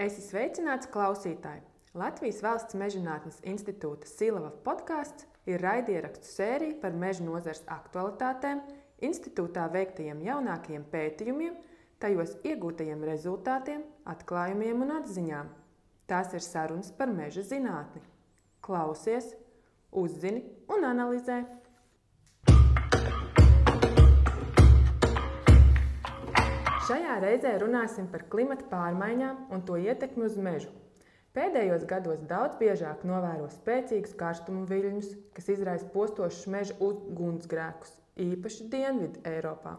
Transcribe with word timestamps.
Esi 0.00 0.22
sveicināts 0.24 0.88
klausītāji! 0.88 1.60
Latvijas 2.00 2.38
Valsts 2.40 2.76
Mežģinātnes 2.80 3.42
institūta 3.50 4.08
Silava 4.08 4.48
podkāsts 4.64 5.26
ir 5.50 5.60
raidierakstu 5.60 6.24
sērija 6.24 6.78
par 6.80 6.96
meža 6.96 7.26
nozares 7.26 7.60
aktualitātēm, 7.68 8.62
institūtā 9.04 9.66
veiktajiem 9.74 10.22
jaunākajiem 10.24 10.86
pētījumiem, 10.94 11.58
tajos 12.00 12.32
iegūtajiem 12.48 13.04
rezultātiem, 13.10 13.84
atklājumiem 14.08 14.86
un 14.86 14.96
atziņām. 15.02 15.52
Tās 16.08 16.32
ir 16.32 16.46
sarunas 16.48 16.88
par 16.96 17.12
meža 17.12 17.44
zinātni. 17.50 18.00
Klausies, 18.64 19.34
uzzini 19.92 20.46
un 20.72 20.88
analizē! 20.94 21.42
Šajā 26.90 27.20
reizē 27.22 27.50
runāsim 27.62 28.08
par 28.10 28.24
klimata 28.26 28.64
pārmaiņām 28.66 29.52
un 29.54 29.60
to 29.62 29.76
ietekmi 29.78 30.24
uz 30.26 30.34
mežu. 30.42 30.72
Pēdējos 31.38 31.84
gados 31.86 32.22
daudz 32.26 32.56
biežāk 32.58 33.04
novēro 33.06 33.44
spēcīgus 33.52 34.16
karstumu 34.18 34.64
viļņus, 34.66 35.12
kas 35.36 35.44
izraisa 35.54 35.86
postošus 35.92 36.48
meža 36.50 36.74
ugunsgrēkus, 36.82 37.92
īpaši 38.24 38.66
Dienvidu 38.72 39.22
Eiropā. 39.22 39.76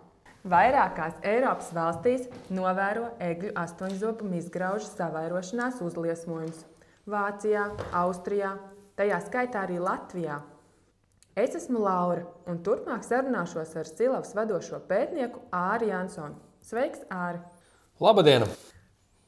Vairākās 0.54 1.18
Eiropas 1.28 1.74
valstīs 1.76 2.30
novēro 2.48 3.10
egļu 3.20 3.52
astoņzobu 3.60 4.30
izgraužu 4.38 4.88
savairošanās 4.94 5.82
uzliesmojumus- 5.84 6.62
Vācijā, 7.14 7.66
Austrijā, 7.92 8.54
tajā 8.96 9.18
skaitā 9.26 9.66
arī 9.68 9.82
Latvijā. 9.84 10.40
Es 11.36 11.60
esmu 11.60 11.84
Laura, 11.84 12.24
un 12.48 12.64
turpmāk 12.64 13.04
sarunāšos 13.04 13.76
ar 13.76 13.92
Silavas 13.92 14.32
vadošo 14.34 14.80
pētnieku 14.88 15.44
Āri 15.52 15.92
Jansonu. 15.92 16.40
Sveiks, 16.62 17.02
Āri! 17.10 17.42
Labdien! 18.02 18.46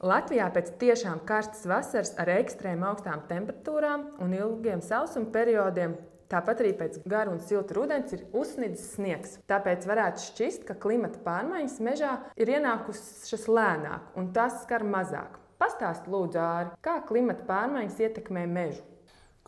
Latvijā 0.04 0.50
pēc 0.54 0.74
tiešām 0.82 1.24
karstas 1.26 1.64
vasaras 1.70 2.12
ar 2.20 2.30
ekstrēmi 2.36 2.86
augstām 2.86 3.24
temperatūrām 3.30 4.04
un 4.22 4.36
ilgiem 4.38 4.84
sausuma 4.86 5.32
periodiem, 5.34 5.96
tāpat 6.30 6.62
arī 6.62 6.74
pēc 6.78 7.00
gara 7.10 7.34
un 7.34 7.42
silta 7.42 7.78
rudens, 7.78 8.14
ir 8.14 8.26
uzsnidzis 8.38 8.94
sniegs. 8.98 9.38
Tāpēc 9.50 9.88
varētu 9.90 10.28
šķist, 10.28 10.68
ka 10.68 10.78
klimata 10.86 11.22
pārmaiņas 11.26 11.80
mežā 11.88 12.14
ir 12.38 12.54
ienākušas 12.58 13.48
lēnāk 13.50 14.14
un 14.20 14.30
tas 14.36 14.62
skar 14.66 14.86
mazāk. 14.86 15.40
Pastāst, 15.58 16.10
lūdzu, 16.12 16.42
Āri, 16.44 16.74
kā 16.86 17.00
klimata 17.08 17.48
pārmaiņas 17.50 18.02
ietekmē 18.04 18.46
mežu? 18.52 18.84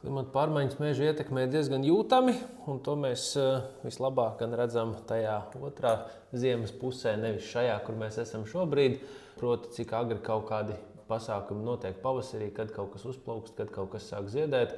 Klimata 0.06 0.30
pārmaiņas 0.36 0.76
mežu 0.78 1.02
ietekmē 1.08 1.48
diezgan 1.50 1.82
jūtami, 1.82 2.36
un 2.70 2.78
to 2.86 2.94
mēs 2.94 3.24
eh, 3.42 3.64
vislabāk 3.82 4.44
redzam 4.52 4.92
tajā 5.10 5.40
otrā 5.66 5.96
ziemas 6.30 6.70
pusē, 6.78 7.16
nevis 7.18 7.48
šajā, 7.50 7.80
kur 7.88 7.98
mēs 7.98 8.20
esam 8.22 8.44
šobrīd. 8.46 9.00
Proti, 9.40 9.72
cik 9.74 9.96
agri 9.98 10.20
kaut 10.22 10.46
kādi 10.52 10.76
pasākumi 11.10 11.66
notiek 11.66 11.98
pavasarī, 12.04 12.52
kad 12.54 12.70
kaut 12.76 12.92
kas 12.94 13.08
uzplaukst, 13.10 13.56
kad 13.58 13.72
kaut 13.74 13.96
kas 13.96 14.06
sāk 14.12 14.30
ziedēt. 14.30 14.76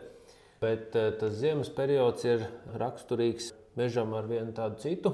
Bet 0.64 0.96
eh, 0.96 1.10
tas 1.20 1.36
ziemas 1.42 1.74
periods 1.76 2.24
ir 2.24 2.48
raksturīgs 2.80 3.52
mežam 3.76 4.16
ar 4.16 4.32
vienu 4.32 4.56
tādu 4.56 4.80
citu 4.86 5.12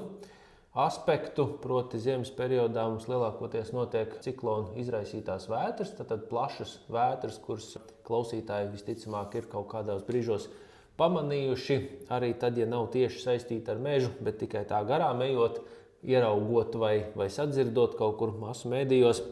aspektu. 0.78 1.48
Proti, 1.66 1.98
ziemas 2.06 2.30
periodā 2.38 2.86
mums 2.86 3.10
lielākoties 3.10 3.74
notiek 3.74 4.14
ciklonu 4.22 4.78
izraisītās 4.78 5.50
vētras, 5.50 5.96
tad 5.98 6.30
plašas 6.30 6.78
vētras, 6.86 7.42
kuras 7.42 7.72
klausītāji 8.06 8.72
visticamāk 8.72 9.38
ir 9.38 9.48
kaut 9.52 9.68
kādos 9.72 10.04
brīžos 10.06 10.48
pamanījuši. 11.00 11.78
Arī 12.14 12.32
tad, 12.38 12.58
ja 12.60 12.68
nav 12.70 12.88
tieši 12.94 13.22
saistīta 13.22 13.74
ar 13.74 13.82
mežu, 13.82 14.12
bet 14.24 14.38
tikai 14.42 14.64
tā 14.68 14.80
garām 14.88 15.22
ejot, 15.26 15.62
ieraugot 16.04 16.76
vai, 16.80 16.96
vai 17.16 17.30
sadzirdot 17.32 17.96
kaut 17.98 18.18
kur 18.20 18.34
masu 18.38 18.70
mēdījos. 18.72 19.22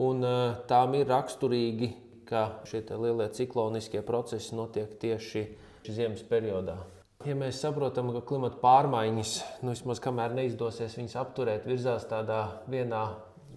Un, 0.00 0.24
tām 0.70 0.94
ir 0.96 1.10
raksturīgi, 1.10 1.90
ka 2.30 2.62
šie 2.68 2.84
lielie 2.94 3.26
cikloniskie 3.34 4.04
procesi 4.06 4.54
notiek 4.56 4.94
tieši 5.02 5.44
ziemas 5.90 6.22
periodā. 6.26 6.78
Ja 7.26 7.34
mēs 7.36 7.58
saprotam, 7.60 8.14
ka 8.14 8.22
klimata 8.24 8.56
pārmaiņas, 8.62 9.32
nu, 9.60 9.74
vismaz 9.74 9.98
kamēr 10.00 10.32
neizdosies 10.38 10.94
viņas 10.96 11.18
apturēt, 11.20 11.66
virzās 11.68 12.06
tādā 12.08 12.62
vienā 12.70 13.02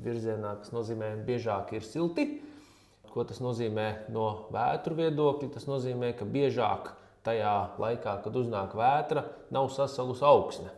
virzienā, 0.03 0.57
kas 0.59 0.73
nozīmē, 0.75 1.13
ka 1.13 1.27
biežāk 1.29 1.71
ir 1.77 1.85
silti. 1.87 2.25
Ko 3.13 3.22
tas 3.29 3.38
nozīmē 3.46 4.09
no 4.09 4.47
vētru 4.53 4.97
viedokļa? 4.97 5.51
Tas 5.53 5.68
nozīmē, 5.69 6.16
ka 6.18 6.25
biežāk 6.25 6.96
tajā 7.24 7.51
laikā, 7.78 8.16
kad 8.24 8.40
uznāk 8.40 8.74
vētra, 8.78 9.28
nav 9.53 9.69
sasalus 9.75 10.24
augsne. 10.25 10.72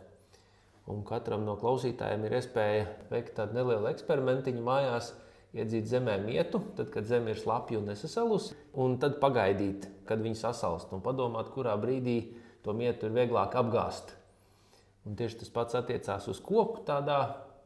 Un 0.86 1.00
katram 1.06 1.46
no 1.46 1.56
klausītājiem 1.58 2.26
ir 2.28 2.36
iespēja 2.38 2.84
veikt 3.10 3.34
tādu 3.40 3.56
nelielu 3.56 3.88
eksperimentiņu 3.88 4.62
mājās, 4.68 5.10
iedzīt 5.56 5.88
zemē 5.88 6.18
mietu, 6.26 6.60
tad, 6.76 6.92
kad 6.92 7.08
zeme 7.08 7.32
ir 7.32 7.40
slapja 7.40 7.80
un 7.80 7.88
nesasalusi, 7.88 8.54
un 8.84 8.98
tad 9.00 9.16
pagaidīt, 9.22 9.88
kad 10.06 10.20
viņa 10.22 10.42
sasalst 10.44 10.92
un 10.92 11.02
padomāt, 11.02 11.48
kurā 11.56 11.74
brīdī 11.80 12.20
to 12.62 12.76
mietu 12.76 13.08
ir 13.08 13.16
vieglāk 13.16 13.56
apgāzt. 13.56 14.12
Un 15.08 15.16
tieši 15.16 15.40
tas 15.40 15.56
pats 15.56 15.80
attiecās 15.80 16.28
uz 16.28 16.44
koku 16.44 16.84
tādā 16.86 17.20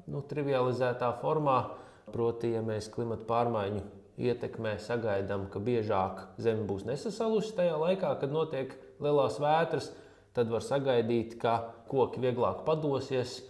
nu, 0.06 0.22
trivializētā 0.22 1.10
formā. 1.20 1.62
Proti, 2.10 2.54
ja 2.56 2.62
mēs 2.66 2.88
klimata 2.90 3.22
pārmaiņu 3.28 3.82
ietekmē 4.20 4.76
sagaidām, 4.82 5.48
ka 5.52 5.62
biežāk 5.64 6.24
zeme 6.40 6.66
būs 6.68 6.84
nesasalusi 6.88 7.54
tajā 7.56 7.76
laikā, 7.80 8.12
kad 8.20 8.32
notiek 8.34 8.74
lielās 9.00 9.38
vētras, 9.40 9.90
tad 10.36 10.50
var 10.52 10.64
sagaidīt, 10.64 11.38
ka 11.40 11.72
koki 11.90 12.22
vieglāk 12.22 12.64
padosies 12.66 13.40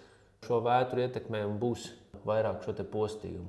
šo 0.46 0.60
vētru 0.64 1.04
ietekmē 1.04 1.42
un 1.48 1.58
būs 1.60 1.90
vairāk 2.26 2.64
šo 2.64 2.74
postījumu. 2.92 3.48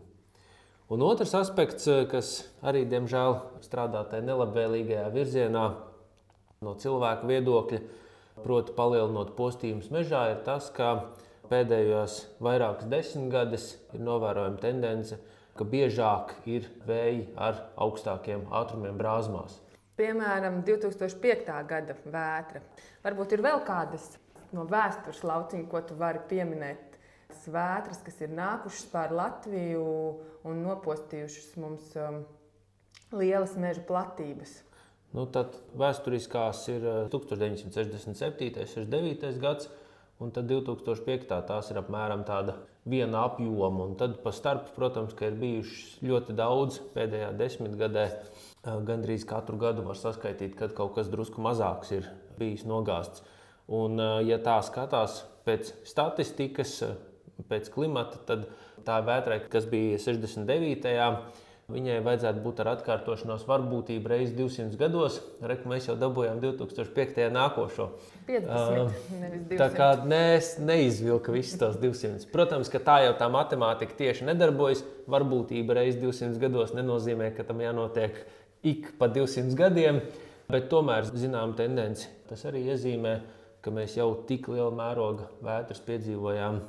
Un 0.91 1.03
otrs 1.07 1.31
aspekts, 1.39 1.87
kas 2.11 2.33
arī 2.67 2.83
diemžēl 2.91 3.37
strādā 3.63 4.03
tajā 4.11 4.25
nelabvēlīgajā 4.27 5.05
virzienā, 5.13 5.65
no 6.61 6.73
cilvēka 6.75 7.29
viedokļa, 7.29 7.79
proti, 8.43 8.73
palielinot 8.75 9.31
postījumus 9.37 9.87
mežā, 9.93 10.25
ir 10.33 10.41
tas, 10.43 10.67
ka 10.75 11.13
pēdējos 11.51 12.17
vairākas 12.43 12.89
desmitgades 12.91 13.69
ir 13.95 14.03
novērojama 14.03 14.59
tendence, 14.59 15.15
ka 15.15 15.40
biežāk 15.59 16.33
ir 16.49 16.69
vēji 16.87 17.25
ar 17.35 17.67
augstākiem 17.75 18.47
ātrumiem 18.55 18.97
brāzmās. 18.99 19.59
Piemēram, 19.99 20.61
2005. 20.65 21.51
gada 21.67 21.95
vētra. 22.05 22.61
Varbūt 23.03 23.35
ir 23.35 23.43
vēl 23.45 23.59
kādas 23.67 24.07
no 24.55 24.65
vēstures 24.69 25.21
lauciņa, 25.27 25.67
ko 25.69 25.83
tu 25.85 25.97
vari 25.99 26.23
pieminēt. 26.29 26.87
Vētras, 27.51 28.01
kas 28.03 28.17
ir 28.21 28.33
nākušas 28.35 28.89
pāri 28.91 29.15
Latviju 29.17 29.85
un 30.47 30.59
nopostījušas 30.65 31.53
mums 31.61 31.93
um, 31.99 32.19
lielas 33.15 33.55
meža 33.59 33.83
platības. 33.87 34.57
Nu, 35.15 35.25
tad 35.27 35.55
vēsturiskās 35.79 36.65
ir 36.71 36.85
1967. 37.11 38.07
un 38.07 38.17
69. 38.17 39.31
gads, 39.43 39.69
un 40.23 40.31
tad 40.35 40.47
2005. 40.51 41.27
tās 41.47 41.71
ir 41.71 41.79
apmēram 41.81 42.23
tāda 42.27 42.59
viena 42.89 43.25
apjoma. 43.27 43.85
Un 43.85 43.95
tad 43.99 44.19
pa 44.23 44.33
starp, 44.35 44.71
protams, 44.75 45.13
ir 45.21 45.37
bijušas 45.39 45.99
ļoti 46.05 46.35
daudz 46.37 46.79
pēdējā 46.95 47.31
desmitgadē. 47.39 48.07
Gandrīz 48.87 49.25
katru 49.25 49.57
gadu 49.61 49.85
var 49.85 49.97
saskaitīt, 49.97 50.55
kad 50.57 50.75
kaut 50.77 50.95
kas 50.97 51.09
drusku 51.09 51.41
mazāks 51.41 51.93
ir 51.97 52.09
bijis 52.37 52.65
nogāzts. 52.69 53.23
Un, 53.71 54.01
ja 54.25 54.37
tā 54.43 54.57
skatās 54.65 55.21
pēc 55.47 55.71
statistikas, 55.87 56.81
pēc 57.49 57.69
klimata, 57.73 58.19
tad 58.27 58.49
tā 58.85 58.99
vētrai, 59.05 59.39
kas 59.49 59.65
bija 59.69 59.97
69 60.01 60.89
Viņai 61.71 61.99
vajadzētu 62.03 62.41
būt 62.43 62.59
ar 62.63 62.69
atkārtošanos 62.73 63.45
varbūtību 63.47 64.11
reizes 64.11 64.33
200 64.37 64.79
gados. 64.79 65.19
Reku 65.43 65.69
mēs 65.71 65.87
jau 65.87 65.95
dabūjām 65.99 66.41
2005. 66.43 67.21
nākošo. 67.35 67.87
50, 68.27 68.49
uh, 68.51 69.45
tā 69.59 69.69
kā 69.75 69.89
ne, 70.07 70.39
neizvilka 70.67 71.33
visas 71.35 71.59
tās 71.61 71.77
200. 71.81 72.27
Protams, 72.33 72.71
ka 72.71 72.81
tā 72.83 72.97
jau 73.05 73.13
tā 73.19 73.29
matemātika 73.31 73.97
tieši 74.03 74.27
nedarbojas. 74.29 74.83
Varbūtība 75.11 75.79
reizes 75.79 76.01
200 76.03 76.41
gados 76.41 76.75
nenozīmē, 76.77 77.31
ka 77.37 77.47
tam 77.47 77.63
jānotiek 77.63 78.19
ik 78.67 78.93
pa 78.99 79.09
200 79.11 79.55
gadiem. 79.59 80.01
Bet 80.51 80.67
tomēr, 80.71 81.07
zinām, 81.15 81.55
tendence 81.55 82.09
tas 82.27 82.43
arī 82.49 82.65
iezīmē, 82.73 83.15
ka 83.63 83.71
mēs 83.71 83.95
jau 83.99 84.09
tik 84.27 84.49
lielu 84.51 84.73
mēroga 84.75 85.29
vētras 85.45 85.79
piedzīvojām 85.85 86.59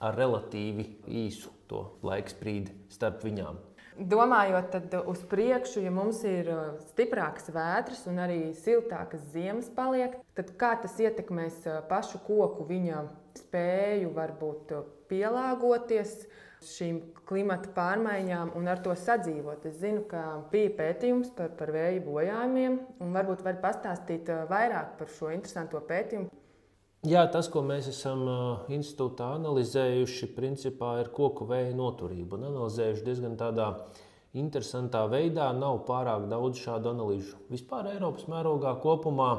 ar 0.00 0.16
relatīvi 0.16 0.86
īsu 1.24 1.52
to 1.70 1.84
laiku 2.06 2.34
sprīdi 2.34 2.74
starp 2.92 3.24
viņām. 3.24 3.58
Domājot 3.98 4.76
uz 5.10 5.22
priekšu, 5.28 5.80
ja 5.82 5.90
mums 5.90 6.22
ir 6.28 6.46
uh, 6.52 6.60
stiprākas 6.92 7.50
vētras 7.50 8.04
un 8.08 8.20
arī 8.22 8.38
siltākas 8.54 9.24
ziemas 9.32 9.66
paliek, 9.74 10.14
tad 10.38 10.52
kā 10.60 10.76
tas 10.80 10.94
ietekmēs 11.02 11.64
uh, 11.66 11.80
pašu 11.90 12.22
koku, 12.24 12.68
viņa 12.68 13.02
spēju 13.40 14.12
varbūt 14.14 14.72
uh, 14.76 14.86
pielāgoties 15.10 16.14
šīm 16.70 17.00
klimata 17.26 17.72
pārmaiņām 17.74 18.54
un 18.56 18.70
ar 18.70 18.80
to 18.84 18.94
sadzīvot. 18.94 19.66
Es 19.66 19.80
zinu, 19.82 20.04
ka 20.08 20.22
bija 20.52 20.70
pētījums 20.78 21.34
par, 21.34 21.50
par 21.58 21.72
vēju 21.74 22.04
bojājumiem, 22.06 22.78
un 23.02 23.16
varbūt 23.16 23.42
var 23.42 23.58
pastāstīt 23.64 24.30
vairāk 24.50 24.94
par 25.00 25.10
šo 25.18 25.32
interesanto 25.34 25.82
pētījumu. 25.88 26.30
Jā, 27.08 27.22
tas, 27.32 27.46
ko 27.48 27.62
mēs 27.64 27.86
esam 27.88 28.26
institūtā 28.68 29.30
analizējuši, 29.38 30.26
principā 30.36 30.98
ir 31.00 31.08
koku 31.16 31.46
vēja 31.48 31.72
noturība. 31.72 32.36
Un 32.36 32.50
analizējuši 32.50 33.06
diezgan 33.06 33.38
tādā 33.40 33.70
interesantā 34.36 35.06
veidā 35.08 35.46
nav 35.56 35.80
pārāk 35.88 36.26
daudz 36.28 36.60
šādu 36.60 36.92
analīžu. 36.92 37.40
Vispār 37.48 37.88
Eiropas 37.94 38.28
mērogā 38.28 38.74
kopumā, 38.84 39.30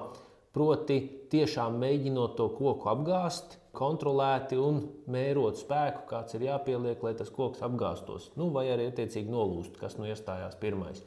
proti, 0.57 0.97
tiešām 1.29 1.77
mēģinot 1.85 2.33
to 2.41 2.49
koku 2.57 2.89
apgāzt, 2.95 3.59
kontrolēti 3.77 4.57
un 4.57 4.81
mērot 5.13 5.61
spēku, 5.61 6.07
kāds 6.09 6.33
ir 6.33 6.49
jāpieliek, 6.49 7.05
lai 7.05 7.13
tas 7.19 7.29
koks 7.29 7.61
apgāstos. 7.61 8.31
Nu, 8.41 8.49
vai 8.49 8.71
arī 8.73 8.89
attiecīgi 8.89 9.29
nolūst, 9.29 9.77
kas 9.77 10.01
nu 10.01 10.09
iestājās 10.09 10.57
pirmais. 10.57 11.05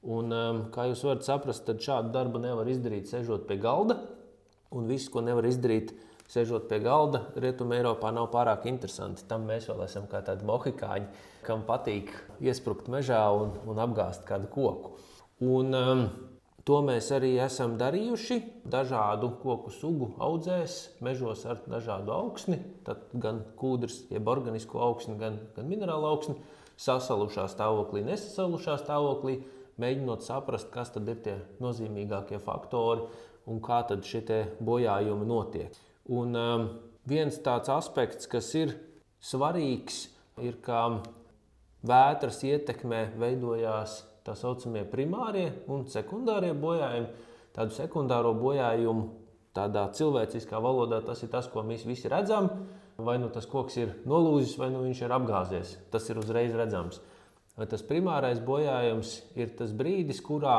Un, 0.00 0.32
kā 0.72 0.88
jūs 0.88 1.04
varat 1.04 1.28
saprast, 1.28 1.68
tad 1.68 1.84
šādu 1.84 2.16
darbu 2.16 2.40
nevar 2.40 2.72
izdarīt 2.72 3.12
sežot 3.12 3.44
pie 3.44 3.60
galda. 3.60 4.00
Un 4.76 4.88
viss, 4.90 5.08
ko 5.08 5.22
nevar 5.24 5.46
izdarīt, 5.48 5.94
sēžot 6.28 6.66
pie 6.68 6.80
galda, 6.84 7.22
Rietumē 7.40 7.78
Eiropā 7.80 8.10
nav 8.12 8.28
pārāk 8.34 8.66
interesanti. 8.68 9.24
Tam 9.28 9.46
mēs 9.48 9.68
vēl 9.70 9.86
esam 9.86 10.08
kā 10.10 10.20
tādi 10.26 10.44
mohikāņi, 10.48 11.06
kam 11.46 11.64
patīk 11.68 12.12
iesprukt 12.44 12.90
mežā 12.92 13.22
un, 13.32 13.54
un 13.68 13.80
apgāzt 13.80 14.26
kādu 14.28 14.50
koku. 14.52 14.98
Un, 15.40 15.72
um, 15.72 16.04
to 16.68 16.82
mēs 16.84 17.08
arī 17.16 17.36
esam 17.40 17.78
darījuši 17.80 18.42
dažādu 18.68 19.30
koku 19.40 19.72
sugu 19.72 20.10
audzēs, 20.20 20.76
mežos 21.00 21.46
ar 21.48 21.62
dažādu 21.64 22.12
augsni, 22.12 22.60
gan 23.14 23.40
kūdras, 23.56 24.02
jeb 24.12 24.28
organisku 24.28 24.82
augsni, 24.84 25.16
gan, 25.20 25.38
gan 25.56 25.70
minerālu 25.70 26.10
augsni, 26.10 26.36
sasalušā 26.78 27.48
stāvoklī, 27.54 28.04
nesasalušā 28.04 28.76
stāvoklī, 28.82 29.38
mēģinot 29.80 30.26
saprast, 30.26 30.68
kas 30.74 30.92
tad 30.92 31.08
ir 31.08 31.22
tie 31.24 31.38
nozīmīgākie 31.62 32.42
faktori 32.42 33.06
un 33.48 33.62
kā 33.64 33.80
tad 33.88 34.04
šie 34.06 34.44
bojājumi 34.64 35.26
notiek. 35.28 35.74
Un 36.08 36.36
um, 36.36 36.68
viens 37.08 37.36
tāds 37.44 37.70
aspekts, 37.72 38.28
kas 38.30 38.50
ir 38.56 38.74
svarīgs, 39.24 40.06
ir, 40.44 40.60
ka 40.64 41.00
vētras 41.88 42.42
ietekmē 42.46 43.08
veidojās 43.18 44.02
tā 44.26 44.34
saucamie 44.36 44.84
primārie 44.88 45.48
un 45.72 45.86
sekundārie 45.88 46.52
bojājumi. 46.56 47.08
Tādu 47.56 47.74
sekundāro 47.74 48.34
bojājumu 48.38 49.08
tādā 49.56 49.88
cilvēciskā 49.96 50.60
valodā 50.62 51.00
tas 51.04 51.22
ir 51.24 51.32
tas, 51.32 51.48
ko 51.50 51.64
mēs 51.66 51.86
visi 51.88 52.10
redzam. 52.12 52.50
Vai 52.98 53.14
nu 53.22 53.28
tas 53.30 53.46
koks 53.46 53.76
ir 53.78 53.92
nolūzis, 54.10 54.56
vai 54.58 54.72
nu 54.74 54.82
viņš 54.82 55.04
ir 55.04 55.14
apgāzies. 55.14 55.76
Tas 55.92 56.08
ir 56.10 56.18
uzreiz 56.18 56.54
redzams. 56.58 56.98
Vai 57.58 57.66
tas 57.70 57.82
primārais 57.86 58.40
bojājums 58.42 59.12
ir 59.38 59.52
tas 59.58 59.70
brīdis, 59.74 60.18
kurā 60.22 60.58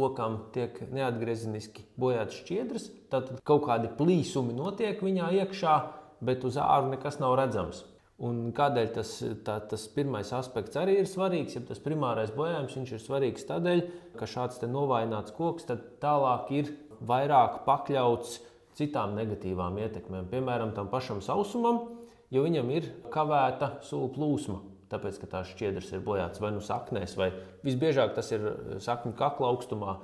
kokam 0.00 0.38
tiek 0.54 0.78
neatgriezeniski 0.90 1.84
bojāts 2.00 2.40
šķiedrs, 2.40 2.90
tad 3.12 3.30
kaut 3.46 3.66
kādi 3.68 3.92
plīsumi 3.98 4.56
notiek 4.56 5.02
viņā 5.04 5.30
iekšā, 5.42 5.76
bet 6.24 6.44
uz 6.48 6.58
ārā 6.60 6.90
nekas 6.90 7.20
nav 7.22 7.36
redzams. 7.40 7.84
Un 8.20 8.50
kādēļ 8.52 8.88
tas, 8.92 9.14
tā, 9.46 9.54
tas 9.70 9.86
pirmais 9.94 10.28
aspekts 10.36 10.76
arī 10.76 10.98
ir 11.00 11.08
svarīgs, 11.08 11.56
ja 11.56 11.62
tas 11.64 11.80
primārais 11.80 12.32
bojājums 12.36 12.76
ir 12.82 13.00
svarīgs 13.00 13.46
tādēļ, 13.48 13.80
ka 14.20 14.28
šāds 14.28 14.60
novājināts 14.68 15.32
koks 15.36 15.68
tālāk 16.02 16.50
ir 16.52 16.74
vairāk 17.00 17.62
pakļauts 17.64 18.36
citām 18.76 19.16
negatīvām 19.16 19.78
ietekmēm, 19.80 20.28
piemēram, 20.32 20.74
tam 20.76 20.92
pašam 20.92 21.24
sausumam, 21.24 21.86
jo 22.32 22.44
viņam 22.44 22.74
ir 22.76 22.92
kavēta 23.12 23.78
sulu 23.88 24.12
plūsma 24.12 24.60
tāpēc, 24.90 25.20
ka 25.20 25.28
tās 25.34 25.52
šķiedras 25.54 25.92
ir 25.94 26.02
bojātas 26.06 26.42
vai 26.42 26.52
nu 26.54 26.62
saknēs, 26.64 27.16
vai 27.18 27.30
visbiežāk 27.66 28.16
tas 28.16 28.32
ir 28.34 28.46
eh, 28.46 28.74
sakņu 28.82 29.14
kakla 29.18 29.52
augstumā 29.52 29.96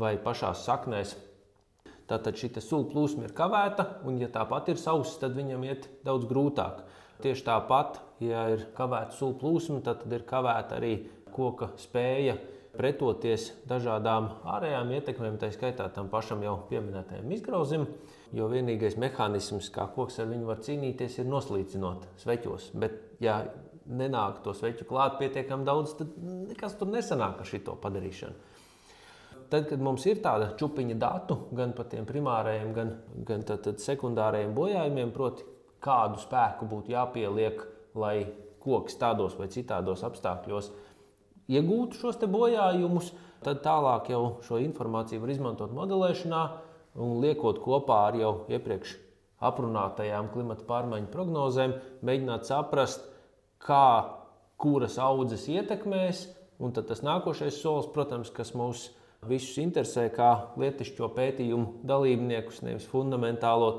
vai 0.00 0.16
pašās 0.20 0.64
saknēs. 0.66 1.14
Tātad 2.10 2.36
šī 2.36 2.50
sula 2.60 2.84
plūsma 2.90 3.24
ir 3.24 3.32
kavēta, 3.36 3.86
un, 4.04 4.18
ja 4.20 4.28
tāpat 4.28 4.74
ir 4.74 4.80
sausa, 4.80 5.22
tad 5.22 5.38
viņam 5.38 5.62
iet 5.64 5.88
daudz 6.04 6.26
grūtāk. 6.28 6.82
Tieši 7.24 7.46
tāpat, 7.46 8.02
ja 8.20 8.48
ir 8.52 8.66
kavēta 8.76 9.16
sula 9.16 9.38
plūsma, 9.40 9.80
tad 9.86 10.04
ir 10.12 10.26
kavēta 10.28 10.76
arī 10.76 10.98
koka 11.32 11.70
spēja 11.80 12.36
pretoties 12.74 13.52
dažādām 13.70 14.28
ārējām 14.50 14.90
ietekmēm, 14.98 15.38
tā 15.40 15.50
skaitā 15.54 15.86
tam 15.94 16.10
pašam 16.12 16.42
jau 16.44 16.58
pieminētajam 16.70 17.32
izgrauzim. 17.36 17.86
Jo 18.34 18.48
vienīgais 18.50 18.96
mehānisms, 18.98 19.68
kā 19.70 19.86
koks 19.94 20.18
ar 20.18 20.26
viņu 20.32 20.48
var 20.48 20.62
cīnīties, 20.64 21.20
ir 21.22 21.28
noslīcinot 21.30 22.08
sveķos. 22.18 22.72
Bet, 22.82 22.98
ja 23.22 23.44
nenāk 23.86 24.42
to 24.44 24.54
sveķu 24.56 24.86
klāt 24.88 25.18
pietiekami 25.20 25.66
daudz, 25.66 25.96
tad 25.98 26.12
nekas 26.22 26.76
tur 26.80 26.90
nesanāk 26.92 27.42
ar 27.42 27.48
šo 27.48 27.76
padarīšanu. 27.82 28.52
Tad, 29.52 29.66
kad 29.68 29.82
mums 29.84 30.06
ir 30.08 30.22
tāda 30.24 30.54
čūpiņa 30.58 30.94
datu 30.98 31.36
gan 31.54 31.74
par 31.76 31.86
tiem 31.92 32.06
primārajiem, 32.08 32.72
gan, 32.74 32.94
gan 33.28 33.44
tad, 33.46 33.60
tad 33.66 33.82
sekundārajiem 33.82 34.54
bojājumiem, 34.56 35.12
proti, 35.14 35.44
kādu 35.84 36.18
spēku 36.22 36.66
būtu 36.70 36.94
jāpieliek, 36.94 37.60
lai 38.00 38.16
koks 38.64 38.96
tādos 38.98 39.36
vai 39.38 39.50
citādos 39.52 40.02
apstākļos 40.06 40.72
iegūtu 41.52 42.00
šos 42.00 42.18
bojājumus, 42.24 43.12
tad 43.44 43.60
tālāk 43.64 44.10
jau 44.14 44.38
šo 44.46 44.58
informāciju 44.64 45.22
var 45.22 45.34
izmantot 45.34 45.74
modelēšanā 45.76 46.44
un 47.04 47.18
liekot 47.20 47.60
kopā 47.62 48.06
ar 48.08 48.18
jau 48.18 48.34
iepriekš 48.48 48.96
aprunātajām 49.44 50.30
klimata 50.32 50.64
pārmaiņu 50.68 51.10
prognozēm, 51.12 51.74
mēģināt 52.06 52.48
saprast, 52.48 53.04
kā 53.62 53.86
kuras 54.60 54.98
audzes 55.02 55.46
ietekmēs. 55.50 56.26
Un 56.62 56.72
tad 56.74 56.86
tas 56.88 57.02
nākošais 57.02 57.56
solis, 57.58 57.88
protams, 57.92 58.30
kas 58.32 58.54
mūs 58.54 58.88
visus 59.28 59.56
interesē, 59.62 60.06
kā 60.14 60.30
lietišķo 60.60 61.08
pētījumu 61.16 61.80
dalībniekus, 61.86 62.62
nevis 62.64 62.86
fundamentālo, 62.88 63.70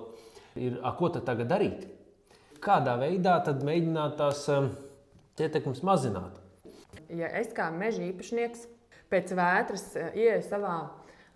ir, 0.60 0.80
a, 0.84 0.92
ko 0.98 1.10
tad 1.14 1.26
tagad 1.30 1.50
darīt? 1.52 1.86
Kādā 2.64 2.98
veidā 3.00 3.38
tad 3.46 3.64
mēģināt 3.66 4.18
tās 4.20 4.44
um, 4.52 4.72
ietekmes 5.40 5.84
mazināt? 5.86 6.42
Ja 7.14 7.30
es 7.40 7.52
kā 7.56 7.70
meža 7.72 8.04
īpašnieks 8.08 8.66
pēc 9.12 9.36
vētras 9.38 9.88
uh, 9.96 10.10
ieeju 10.18 10.44
savā 10.48 10.78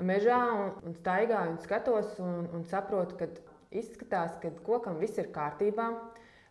mežā 0.03 0.39
un, 0.55 0.73
un 0.89 0.95
staigāju 0.97 1.53
un 1.53 1.59
skatos 1.63 2.17
un, 2.23 2.47
un 2.55 2.65
saprotu, 2.67 3.19
ka 3.19 3.29
izskatās, 3.69 4.37
ka 4.41 4.51
kokam 4.65 4.97
viss 5.01 5.19
ir 5.21 5.29
kārtībā, 5.35 5.91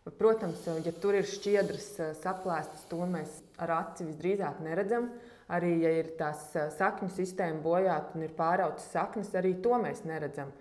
Protams, 0.07 0.63
ja 0.85 0.93
tur 1.01 1.17
ir 1.19 1.27
šķiedras 1.27 1.89
eh, 1.99 2.13
saplēstas, 2.21 2.85
to 2.89 3.03
mēs 3.09 3.41
ar 3.59 3.73
aci 3.81 4.07
visdrīzāk 4.07 4.61
neredzam. 4.63 5.09
Arī, 5.49 5.73
ja 5.83 5.91
ir 5.99 6.13
tās 6.19 6.45
eh, 6.55 6.69
sakņu 6.77 7.11
sistēma 7.13 7.61
bojāta 7.65 8.15
un 8.15 8.25
ir 8.25 8.33
pārautas 8.37 8.87
saknes, 8.93 9.33
arī 9.35 9.55
to 9.63 9.77
mēs 9.81 10.05
neredzam. 10.07 10.53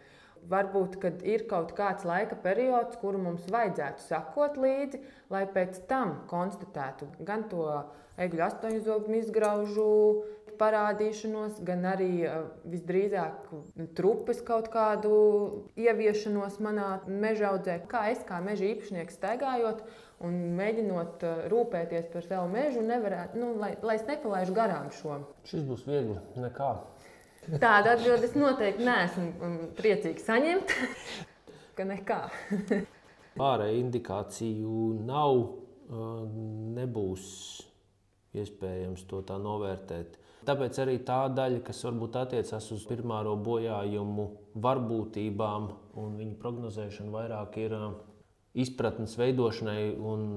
Varbūt, 0.48 0.96
kad 1.02 1.22
ir 1.26 1.44
kaut 1.50 1.72
kāds 1.76 2.06
laika 2.08 2.38
periods, 2.42 2.98
kuru 3.00 3.20
mums 3.20 3.46
vajadzētu 3.52 4.04
sakot 4.04 4.58
līdzi, 4.60 5.00
lai 5.34 5.44
pēc 5.54 5.82
tam 5.90 6.20
konstatētu 6.30 7.08
gan 7.26 7.44
to 7.50 7.66
egļu 8.18 8.44
astoņzobu 8.46 9.18
izgraužu 9.18 9.88
parādīšanos, 10.60 11.62
gan 11.66 11.86
arī 11.88 12.10
eh, 12.26 12.36
visdrīzāk 12.68 13.48
trupas 13.98 14.42
kaut 14.46 14.70
kādu 14.72 15.14
ieviešanos 15.78 16.58
manā 16.64 16.98
meža 17.06 17.52
audzē. 17.52 17.80
Kā 17.90 18.08
es 18.12 18.20
kā 18.28 18.42
meža 18.44 18.68
īpašnieks 18.68 19.18
staigājot 19.20 19.82
un 20.26 20.36
mēģinot 20.58 21.24
eh, 21.24 21.40
rūpēties 21.52 22.12
par 22.12 22.26
savu 22.26 22.52
mežu, 22.52 22.84
nevarētu, 22.84 23.40
nu, 23.40 23.54
lai, 23.62 23.74
lai 23.82 23.96
es 24.00 24.06
nepalaidu 24.08 24.56
garām 24.56 24.92
šo. 25.00 25.22
Šis 25.48 25.64
būs 25.68 25.86
viegli 25.88 26.18
nekā. 26.38 26.74
Tāda 27.48 27.94
atbilde 27.96 28.28
es 28.28 28.34
noteikti 28.36 28.84
neesmu 28.84 29.30
mm, 29.32 29.58
priecīgs 29.78 30.26
saņemt. 30.28 30.74
ka 31.78 31.86
nekā. 31.86 32.20
Pārējai 33.38 33.80
indikāciju 33.84 34.84
nav, 35.06 35.44
eh, 35.88 36.06
nebūs 36.78 37.26
iespējams 38.36 39.04
to 39.08 39.22
tā 39.26 39.38
novērtēt. 39.40 40.18
Tāpēc 40.48 40.78
arī 40.82 40.98
tā 41.04 41.24
daļa, 41.32 41.62
kas 41.66 41.80
varbūt 41.84 42.16
attiecas 42.20 42.68
uz 42.72 42.84
primāro 42.88 43.34
bojājumu 43.36 44.28
varbūtībām 44.64 45.66
un 46.00 46.14
viņu 46.18 46.36
prognozēšanu, 46.40 47.12
vairāk 47.12 47.58
ir 47.60 47.74
izpratnes 48.58 49.16
veidošanai 49.18 49.82
un 49.98 50.28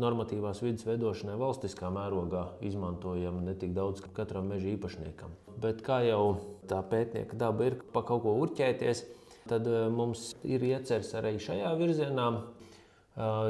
normatīvās 0.00 0.60
vidas 0.62 0.84
veidošanai 0.86 1.38
valstiskā 1.40 1.90
mērogā 1.94 2.44
izmantojama 2.66 3.44
ne 3.46 3.54
tik 3.58 3.72
daudz 3.76 4.04
katram 4.14 4.50
meža 4.52 4.74
īpašniekam. 4.74 5.32
Bet 5.62 5.80
kā 5.86 6.02
jau 6.04 6.24
tā 6.68 6.82
pētnieka 6.90 7.38
daba 7.40 7.70
ir 7.70 7.78
pa 7.94 8.04
kaut 8.06 8.24
ko 8.26 8.36
urķēties, 8.44 9.04
tad 9.48 9.68
mums 9.94 10.32
ir 10.44 10.64
ieceres 10.66 11.14
arī 11.16 11.38
šajā 11.40 11.72
virzienā 11.80 12.28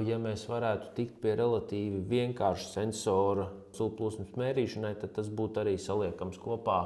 Ja 0.04 0.18
mēs 0.20 0.42
varētu 0.44 0.90
tikt 0.96 1.20
pie 1.22 1.32
relatīvi 1.38 2.02
vienkārša 2.10 2.66
sensora 2.68 3.46
sūkļplūsmas 3.78 4.36
mērīšanai, 4.40 4.94
tad 5.00 5.16
tas 5.18 5.32
būtu 5.32 5.64
arī 5.64 5.78
saliekams 5.80 6.38
kopā 6.42 6.80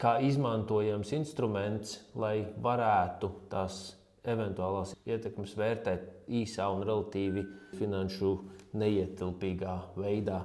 kā 0.00 0.16
izmantojams 0.24 1.12
instruments, 1.12 1.98
lai 2.16 2.40
varētu 2.64 3.30
tās 3.52 3.80
eventuālās 4.28 4.94
ietekmes 5.08 5.52
vērtēt 5.58 6.30
īsā 6.40 6.68
un 6.72 6.84
relatīvi 6.86 7.44
finanšu 7.76 8.32
neietilpīgā 8.80 9.76
veidā. 10.00 10.42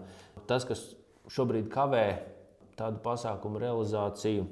Tas, 0.47 0.67
kas 0.67 0.83
šobrīd 1.31 1.69
kavē 1.71 2.05
tādu 2.79 2.99
pasākumu 3.03 3.61
realizāciju, 3.63 4.45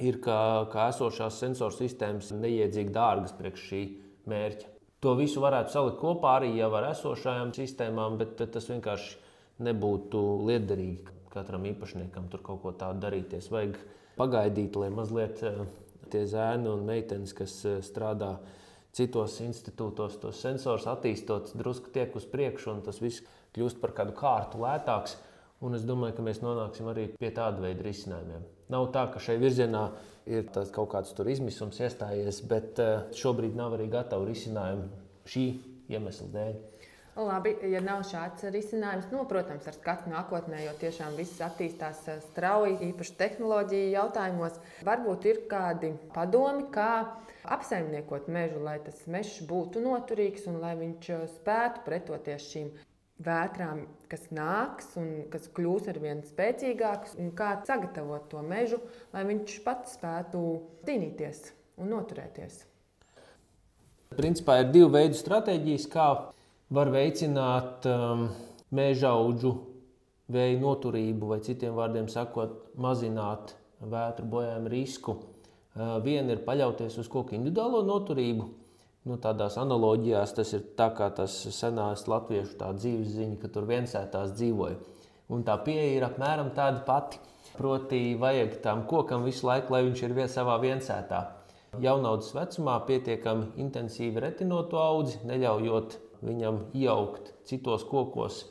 ir, 0.00 0.20
ka, 0.24 0.38
ka 0.72 0.88
esošās 0.92 1.40
sensoru 1.42 1.76
sistēmas 1.76 2.32
ir 2.32 2.40
neiedzīgi 2.44 2.94
dārgas 2.96 3.36
priekš 3.36 3.68
šī 3.70 3.82
mērķa. 4.32 4.72
To 5.04 5.12
visu 5.18 5.42
varētu 5.44 5.74
salikt 5.74 6.00
kopā 6.00 6.38
arī 6.38 6.54
jau 6.56 6.70
ar 6.78 6.88
esošajām 6.94 7.52
sistēmām, 7.56 8.16
bet 8.20 8.40
tas 8.40 8.68
vienkārši 8.72 9.25
nebūtu 9.62 10.22
liederīgi. 10.46 11.12
katram 11.36 11.66
īpašniekam 11.68 12.30
tur 12.32 12.40
kaut 12.40 12.62
ko 12.62 12.70
tādu 12.72 13.02
darīties. 13.02 13.50
Vajag 13.52 13.76
pagaidīt, 14.16 14.76
lai 14.80 14.88
mazliet 14.94 15.42
eh, 15.44 15.58
tie 16.12 16.24
zēni 16.28 16.70
un 16.72 16.86
meitenes, 16.88 17.34
kas 17.36 17.58
eh, 17.68 17.78
strādā 17.84 18.38
citos 18.96 19.36
institūtos, 19.44 20.16
tos 20.22 20.40
sensors 20.40 20.86
attīstot, 20.88 21.52
drusku 21.58 21.92
tiek 21.92 22.14
uz 22.16 22.24
priekšu, 22.32 22.70
un 22.72 22.82
tas 22.86 23.02
viss 23.02 23.24
kļūst 23.56 23.82
par 23.82 23.92
kādu 23.98 24.16
kārtu 24.16 24.62
lētāks. 24.64 25.18
Un 25.64 25.76
es 25.76 25.84
domāju, 25.88 26.18
ka 26.18 26.24
mēs 26.24 26.42
nonāksim 26.44 26.88
arī 26.92 27.06
pie 27.16 27.30
tāda 27.32 27.62
veida 27.62 27.84
risinājumiem. 27.84 28.42
Nav 28.72 28.90
tā, 28.92 29.06
ka 29.12 29.20
šai 29.22 29.38
virzienā 29.40 29.86
ir 30.28 30.48
kaut 30.52 30.90
kāds 30.92 31.14
izmisums 31.32 31.80
iestājies, 31.80 32.42
bet 32.48 32.80
eh, 32.80 33.04
šobrīd 33.16 33.56
nav 33.56 33.76
arī 33.76 33.88
gatavu 33.92 34.28
risinājumu 34.28 34.88
šī 35.28 35.46
iemesla 35.92 36.28
dēļ. 36.32 36.58
Labi, 37.16 37.54
ja 37.72 37.80
nav 37.80 38.02
šāds 38.04 38.44
risinājums, 38.52 39.06
nu, 39.08 39.22
protams, 39.28 39.64
ar 39.64 39.72
skatu 39.72 40.10
nākotnē, 40.12 40.58
jo 40.66 40.74
tiešām 40.76 41.14
viss 41.16 41.40
attīstās 41.40 42.02
eh, 42.12 42.18
strauji, 42.26 42.74
īpaši 42.90 43.14
tehnoloģiju 43.22 43.86
jautājumos. 43.94 44.58
Varbūt 44.84 45.24
ir 45.30 45.40
kādi 45.48 45.94
padomi, 46.12 46.66
kā 46.74 46.90
apsaimniekot 47.56 48.28
mežu, 48.28 48.60
lai 48.66 48.76
tas 48.84 49.00
mežs 49.08 49.38
būtu 49.48 49.80
noturīgs 49.80 50.44
un 50.52 50.60
lai 50.60 50.74
viņš 50.76 51.10
eh, 51.14 51.24
spētu 51.38 51.86
pretoties 51.88 52.50
šīm 52.52 52.68
vētrām, 53.24 53.86
kas 54.12 54.28
nāks 54.28 54.92
un 55.00 55.10
kas 55.32 55.48
kļūs 55.56 55.88
ar 55.88 56.02
vien 56.04 56.20
spēcīgāks, 56.20 57.16
un 57.16 57.32
kā 57.32 57.54
sagatavot 57.64 58.28
to 58.28 58.44
mežu, 58.44 58.82
lai 59.16 59.24
viņš 59.32 59.56
pats 59.64 59.96
spētu 59.96 60.46
cīnīties 60.84 61.46
un 61.80 61.94
noturēties. 61.96 62.66
Principā 64.20 64.60
ir 64.60 64.74
divi 64.74 64.92
veidi 65.00 65.16
stratēģijas, 65.16 65.92
kā 65.96 66.10
var 66.70 66.90
veicināt 66.90 67.86
um, 67.90 68.26
meža 68.74 69.12
augu 69.14 69.52
vēja 70.32 70.58
noturību, 70.58 71.30
vai 71.30 71.40
citiem 71.46 71.76
vārdiem 71.76 72.08
sakot, 72.10 72.72
mazināt 72.74 73.54
vētru 73.80 74.26
bojājumu 74.32 74.72
risku. 74.72 75.16
Uh, 75.76 75.98
viena 76.02 76.34
ir 76.34 76.42
paļauties 76.46 76.98
uz 76.98 77.10
koku 77.12 77.36
individuālo 77.36 77.84
noturību. 77.86 78.48
Nu, 79.06 79.20
tādās 79.22 79.54
analogijās 79.62 80.32
tas 80.34 80.50
ir 80.56 80.64
tā 80.74 80.88
kā 80.96 81.06
tas 81.14 81.34
senās 81.54 82.08
latviešu 82.10 82.58
dzīves 82.58 83.12
ziņa, 83.14 83.36
ka 83.38 83.50
tur 83.54 83.68
viensētās 83.68 84.32
dzīvoja. 84.34 84.80
Un 85.30 85.44
tā 85.46 85.54
pieeja 85.62 85.92
ir 85.94 86.06
apmēram 86.08 86.50
tāda 86.56 86.82
pati. 86.86 87.22
Proti, 87.56 88.16
vajag 88.18 88.58
tam 88.64 88.82
kokam 88.90 89.22
visu 89.24 89.46
laiku, 89.46 89.72
lai 89.72 89.84
viņš 89.86 90.02
ir 90.02 90.14
vien 90.18 90.28
savā 90.28 90.58
viensētā. 90.60 91.22
Jaunaudas 91.80 92.34
vecumā 92.34 92.74
pietiekami 92.88 93.54
intensīvi 93.62 94.20
retinot 94.20 94.74
audzi, 94.76 95.22
neļaujot 95.28 95.96
viņam 96.24 96.66
iejaukt 96.74 97.32
citos 97.48 97.84
kokos. 97.88 98.44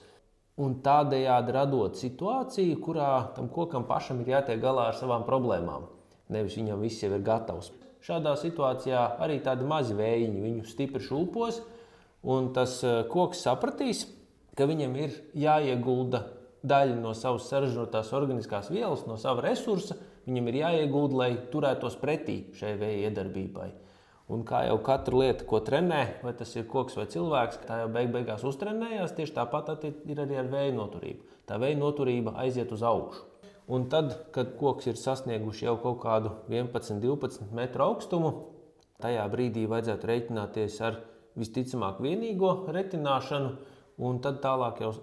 Un 0.61 0.77
tādējādi 0.83 1.51
radot 1.51 1.97
situāciju, 1.99 2.77
kurā 2.83 3.09
tam 3.35 3.49
kokam 3.51 3.83
pašam 3.89 4.21
ir 4.23 4.37
jātiek 4.37 4.61
galā 4.63 4.89
ar 4.91 4.95
savām 4.95 5.25
problēmām. 5.27 5.89
Nevis 6.31 6.55
viņam 6.57 6.81
viss 6.85 7.03
jau 7.03 7.11
ir 7.11 7.25
gatavs. 7.25 7.73
Šādā 8.05 8.35
situācijā 8.37 9.01
arī 9.21 9.39
tādi 9.43 9.65
mazi 9.67 9.97
vējiņi 9.97 10.43
viņu 10.43 10.67
stipri 10.69 11.01
šūpos, 11.03 11.59
un 12.23 12.51
tas 12.53 12.77
eh, 12.85 13.01
koks 13.09 13.41
sapratīs, 13.45 14.05
ka 14.55 14.67
viņam 14.69 14.95
ir 15.01 15.15
jāiegulda 15.37 16.23
daļa 16.65 16.99
no 17.01 17.13
savas 17.17 17.49
sarežģītās 17.51 18.11
organiskās 18.17 18.69
vielas, 18.73 19.05
no 19.09 19.17
sava 19.21 19.43
resursa. 19.45 19.97
Viņam 20.25 20.47
ir 20.49 20.59
jāiegulda, 20.63 21.17
lai 21.19 21.31
turētos 21.51 21.99
pretī 22.01 22.39
šai 22.57 22.73
vēja 22.79 23.11
iedarbībai. 23.11 23.67
Un 24.33 24.41
kā 24.41 24.63
jau 24.65 24.79
katra 24.81 25.19
lieta, 25.21 25.45
ko 25.45 25.59
trenē, 25.61 26.01
vai 26.25 26.33
tas 26.37 26.55
ir 26.57 26.65
koks 26.69 26.95
vai 26.97 27.05
cilvēks, 27.13 27.59
tā 27.67 27.83
jau 27.83 27.89
beig 27.93 28.09
beigās 28.13 28.45
uztrenējās. 28.47 29.13
Tieši 29.13 29.35
tāpat 29.35 29.85
ir 29.85 30.21
arī 30.23 30.39
ar 30.41 30.49
vēja 30.49 30.73
noturību. 30.73 31.27
Tā 31.45 31.59
vēja 31.61 31.77
noturība 31.77 32.33
aiziet 32.41 32.73
uz 32.73 32.81
augšu. 32.81 33.21
Un 33.75 33.87
tad, 33.89 34.13
kad 34.33 34.55
koks 34.57 34.89
ir 34.89 34.97
sasnieguši 34.97 35.65
jau 35.65 35.75
kaut 35.81 35.99
kādu 36.03 36.31
11, 36.49 36.99
12 37.01 37.53
metru 37.57 37.85
augstumu, 37.85 38.31
tajā 39.01 39.25
brīdī 39.29 39.65
vajadzētu 39.69 40.09
rēķināties 40.09 40.77
ar 40.85 40.99
visticamāk 41.37 42.01
vienīgo 42.01 42.51
retināšanu, 42.73 43.51
un 44.05 44.21
tad 44.25 44.41
tālāk 44.43 44.81
jau 44.85 44.93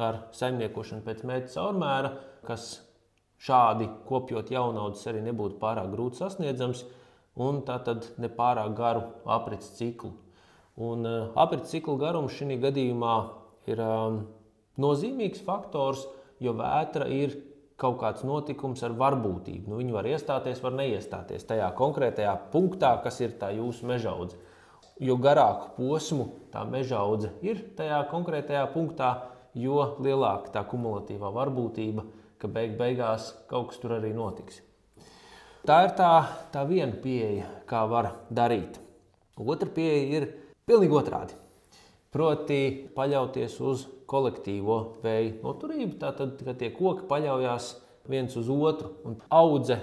ar 0.00 0.24
saimniekošanu 0.36 1.04
pēc 1.04 1.24
mērķa 1.28 1.52
caurmēra, 1.56 2.12
kas 2.46 2.68
šādi 3.40 3.88
kopjot 4.08 4.52
jaunaudzes 4.52 5.08
arī 5.10 5.24
nebūtu 5.24 5.58
pārāk 5.60 5.88
grūti 5.92 6.20
sasniedzams 6.20 6.84
un 7.38 7.62
tātad 7.66 8.08
nepārāk 8.20 8.74
garu 8.78 9.04
aprits 9.26 9.74
ciklu. 9.78 10.14
Un, 10.80 11.04
uh, 11.04 11.30
aprits 11.38 11.70
cikla 11.74 11.98
garums 12.00 12.34
šī 12.38 12.56
gadījumā 12.62 13.14
ir 13.70 13.82
um, 13.84 14.22
nozīmīgs 14.80 15.42
faktors, 15.44 16.06
jo 16.40 16.54
vētra 16.56 17.08
ir 17.12 17.36
kaut 17.80 17.98
kāds 18.02 18.24
notikums 18.28 18.82
ar 18.84 18.94
varbūtību. 18.96 19.70
Nu, 19.70 19.80
viņi 19.80 19.96
var 19.96 20.08
iestāties, 20.08 20.60
var 20.64 20.76
neiestāties 20.76 21.46
tajā 21.48 21.70
konkrētajā 21.78 22.34
punktā, 22.52 22.92
kas 23.04 23.20
ir 23.24 23.36
tā 23.40 23.52
jūsu 23.56 23.88
mežaudze. 23.88 24.38
Jo 25.00 25.16
garāku 25.16 25.72
posmu 25.78 26.26
tā 26.52 26.66
mežaudze 26.68 27.32
ir 27.44 27.62
tajā 27.76 28.02
konkrētajā 28.10 28.66
punktā, 28.74 29.14
jo 29.56 29.96
lielāka 30.04 30.52
tā 30.52 30.64
kumulatīvā 30.68 31.32
varbūtība, 31.32 32.04
ka 32.40 32.48
beig 32.52 32.76
beigās 32.80 33.32
kaut 33.48 33.72
kas 33.72 33.80
tur 33.80 33.96
arī 33.96 34.12
notiks. 34.16 34.60
Tā 35.60 35.82
ir 35.84 35.90
tā, 35.92 36.10
tā 36.54 36.62
viena 36.64 36.96
pieeja, 37.02 37.44
kā 37.68 37.82
var 37.84 38.14
darīt. 38.32 38.78
Otra 39.36 39.68
pieeja 39.68 40.06
ir 40.16 40.26
pilnīgi 40.64 40.96
otrādi. 40.96 41.36
Proti, 42.10 42.88
paļauties 42.96 43.58
uz 43.68 43.84
kolektīvo 44.08 44.78
vēju 45.04 45.36
noturību. 45.44 45.98
Tātad, 46.00 46.40
kad 46.40 46.56
tie 46.62 46.72
koki 46.72 47.04
paļaujas 47.10 47.74
viens 48.08 48.34
uz 48.40 48.48
otru 48.48 48.94
un 49.04 49.20
audze 49.28 49.76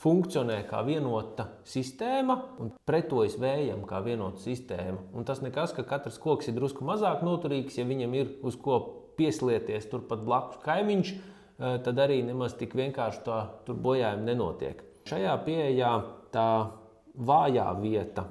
funkcionē 0.00 0.62
kā 0.70 0.80
vienota 0.88 1.50
sistēma 1.68 2.38
un 2.64 2.72
pretojas 2.88 3.36
vējam 3.40 3.84
kā 3.86 4.00
vienota 4.00 4.40
sistēma. 4.40 5.04
Un 5.12 5.28
tas 5.28 5.44
nekas, 5.44 5.76
ka 5.76 5.84
katrs 5.84 6.16
koks 6.22 6.48
ir 6.48 6.56
drusku 6.56 6.86
mazāk 6.88 7.20
noturīgs, 7.26 7.76
ja 7.76 7.84
viņam 7.84 8.16
ir 8.16 8.36
uz 8.40 8.56
ko 8.56 8.80
pieslieties 9.20 9.90
turpat 9.92 10.24
blakus 10.24 10.64
kaimiņš, 10.64 11.12
eh, 11.12 11.80
tad 11.84 12.00
arī 12.00 12.22
nemaz 12.24 12.56
tik 12.56 12.72
vienkārši 12.72 13.26
tā 13.28 13.42
bojājumi 13.68 14.32
nenotiek. 14.32 14.86
Šajā 15.10 15.32
pieejā 15.42 15.94
tā 16.30 16.50
vājā 17.18 17.66
vieta 17.80 18.28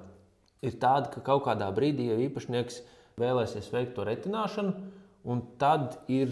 ir 0.63 0.77
tāda, 0.79 1.09
ka 1.11 1.23
kaut 1.25 1.43
kādā 1.47 1.67
brīdī 1.75 2.07
jau 2.07 2.19
īpašnieks 2.23 2.79
vēlēsies 3.19 3.67
veikt 3.73 3.97
to 3.97 4.05
retināšanu, 4.07 4.71
un 5.27 5.41
tad 5.59 5.97
ir 6.07 6.31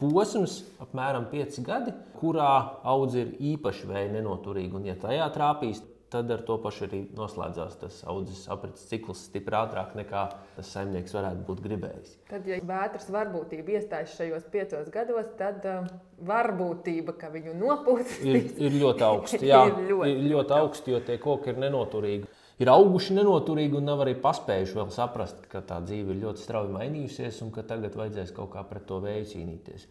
posms, 0.00 0.62
apmēram 0.82 1.28
5 1.32 1.60
gadi, 1.66 1.92
kurā 2.18 2.80
audzē 2.80 3.26
ir 3.26 3.34
īpaši 3.54 3.90
vēja 3.90 4.12
nenoturīga. 4.16 4.78
Un, 4.80 4.88
ja 4.88 4.96
tajā 5.00 5.28
trāpīs, 5.34 5.82
tad 6.12 6.30
ar 6.30 6.42
to 6.46 6.56
pašu 6.62 6.86
arī 6.86 7.00
noslēdzās 7.16 7.78
tas 7.80 7.96
audzes 8.10 8.44
aprits 8.52 8.84
cikls 8.90 9.24
stipri 9.28 9.56
ātrāk 9.58 9.96
nekā 9.98 10.24
tas 10.56 10.70
saimnieks 10.76 11.14
varētu 11.16 11.42
būt 11.48 11.62
gribējis. 11.64 12.14
Tad, 12.30 12.46
ja 12.48 12.60
vētras 12.64 13.08
varbūtība 13.14 13.78
iestājas 13.78 14.14
šajos 14.18 14.46
piecos 14.52 14.92
gados, 14.94 15.32
tad 15.38 15.66
uh, 15.68 15.88
varbūtība, 16.28 17.16
ka 17.18 17.32
viņu 17.34 17.56
nopūtas, 17.58 18.20
ir, 18.22 18.40
ir 18.68 18.78
ļoti 18.84 19.06
augsta. 19.08 19.42
Jā, 19.42 19.64
ir 19.72 19.90
ļoti, 19.90 20.14
ir 20.14 20.30
ļoti 20.34 20.56
augsta, 20.60 20.94
jo 20.94 21.02
tie 21.08 21.18
koki 21.22 21.54
ir 21.54 21.60
nenoturīgi. 21.66 22.30
Ir 22.62 22.70
auguši 22.70 23.16
nenoturīgi 23.16 23.74
un 23.80 23.88
nav 23.88 24.04
arī 24.04 24.14
paspējuši 24.22 24.78
vēl 24.78 24.90
saprast, 24.94 25.48
ka 25.50 25.64
tā 25.66 25.80
dzīve 25.82 26.14
ir 26.14 26.22
ļoti 26.22 26.44
strauji 26.44 26.70
mainījusies 26.76 27.40
un 27.42 27.50
ka 27.54 27.64
tagad 27.66 27.96
vajadzēs 27.98 28.30
kaut 28.36 28.52
kā 28.52 28.62
pret 28.68 28.86
to 28.86 29.00
vēju 29.02 29.26
cīnīties. 29.32 29.88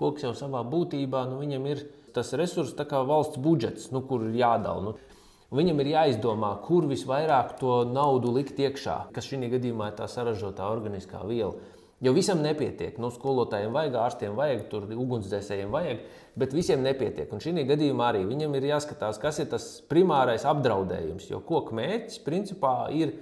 Koks 0.00 0.24
jau 0.24 0.32
savā 0.34 0.64
būtībā, 0.66 1.22
nu, 1.30 1.38
viņam 1.38 1.68
ir 1.70 1.84
tas 2.14 2.34
resurss, 2.38 2.76
kā 2.76 3.02
valsts 3.06 3.40
budžets, 3.42 3.90
nu, 3.94 4.04
kur 4.06 4.26
ir 4.28 4.36
jādala. 4.42 4.90
Nu, 4.90 5.20
Viņam 5.50 5.80
ir 5.82 5.88
jāizdomā, 5.90 6.52
kur 6.62 6.84
visvairāk 6.86 7.56
to 7.58 7.80
naudu 7.90 8.30
likt 8.36 8.60
iekšā, 8.62 9.08
kas 9.10 9.26
šī 9.26 9.48
gadījumā 9.50 9.88
ir 9.90 9.96
tā 9.98 10.06
sarežģītā 10.06 10.68
organiskā 10.70 11.24
viela. 11.26 11.56
Jo 12.00 12.12
visam 12.16 12.38
nepietiek. 12.40 13.00
Nu, 13.02 13.10
skolotājiem 13.12 13.74
vajag, 13.74 13.96
ārstiem 13.98 14.38
vajag, 14.38 14.62
tur 14.70 14.86
ugunsdzēsējiem 14.88 15.74
vajag, 15.74 16.04
bet 16.38 16.54
visiem 16.54 16.86
nepietiek. 16.86 17.28
Un 17.34 17.42
šī 17.42 17.66
gadījumā 17.66 18.12
arī 18.12 18.22
viņam 18.30 18.54
ir 18.56 18.68
jāskatās, 18.70 19.18
kas 19.20 19.42
ir 19.42 19.50
tas 19.50 19.66
primārais 19.90 20.46
apdraudējums. 20.48 21.26
Jo 21.32 21.42
koku 21.44 21.74
mērķis 21.76 22.22
principā 22.24 22.74
ir 22.94 23.12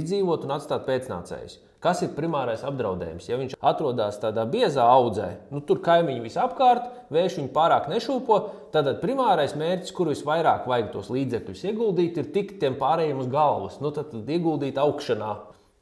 izdzīvot 0.00 0.44
un 0.46 0.56
atstāt 0.56 0.84
pēcnācējus. 0.88 1.60
Kas 1.84 2.00
ir 2.00 2.14
primārais 2.16 2.62
apdraudējums? 2.64 3.26
Ja 3.28 3.36
viņš 3.36 3.58
atrodas 3.60 4.16
tādā 4.22 4.46
biezā 4.48 4.86
audzē, 4.88 5.26
nu, 5.52 5.60
tur 5.60 5.82
kaimiņi 5.84 6.22
visapkārt, 6.24 6.86
vējš 7.12 7.36
viņu 7.42 7.50
pārāk 7.52 7.90
nešūpo, 7.92 8.38
tad 8.72 8.88
primārais 9.02 9.52
mērķis, 9.60 9.92
kur 9.92 10.08
visvairāk 10.08 10.64
vajag 10.70 10.94
tos 10.94 11.10
līdzekļus 11.12 11.66
ieguldīt, 11.68 12.22
ir 12.22 12.30
tikt 12.32 12.56
tiem 12.62 12.78
pārējiem 12.80 13.20
uz 13.20 13.28
galvas. 13.28 13.76
Nu, 13.84 13.92
tad, 13.92 14.08
tad 14.14 14.32
ieguldīt 14.32 14.80
augšanā. 14.80 15.34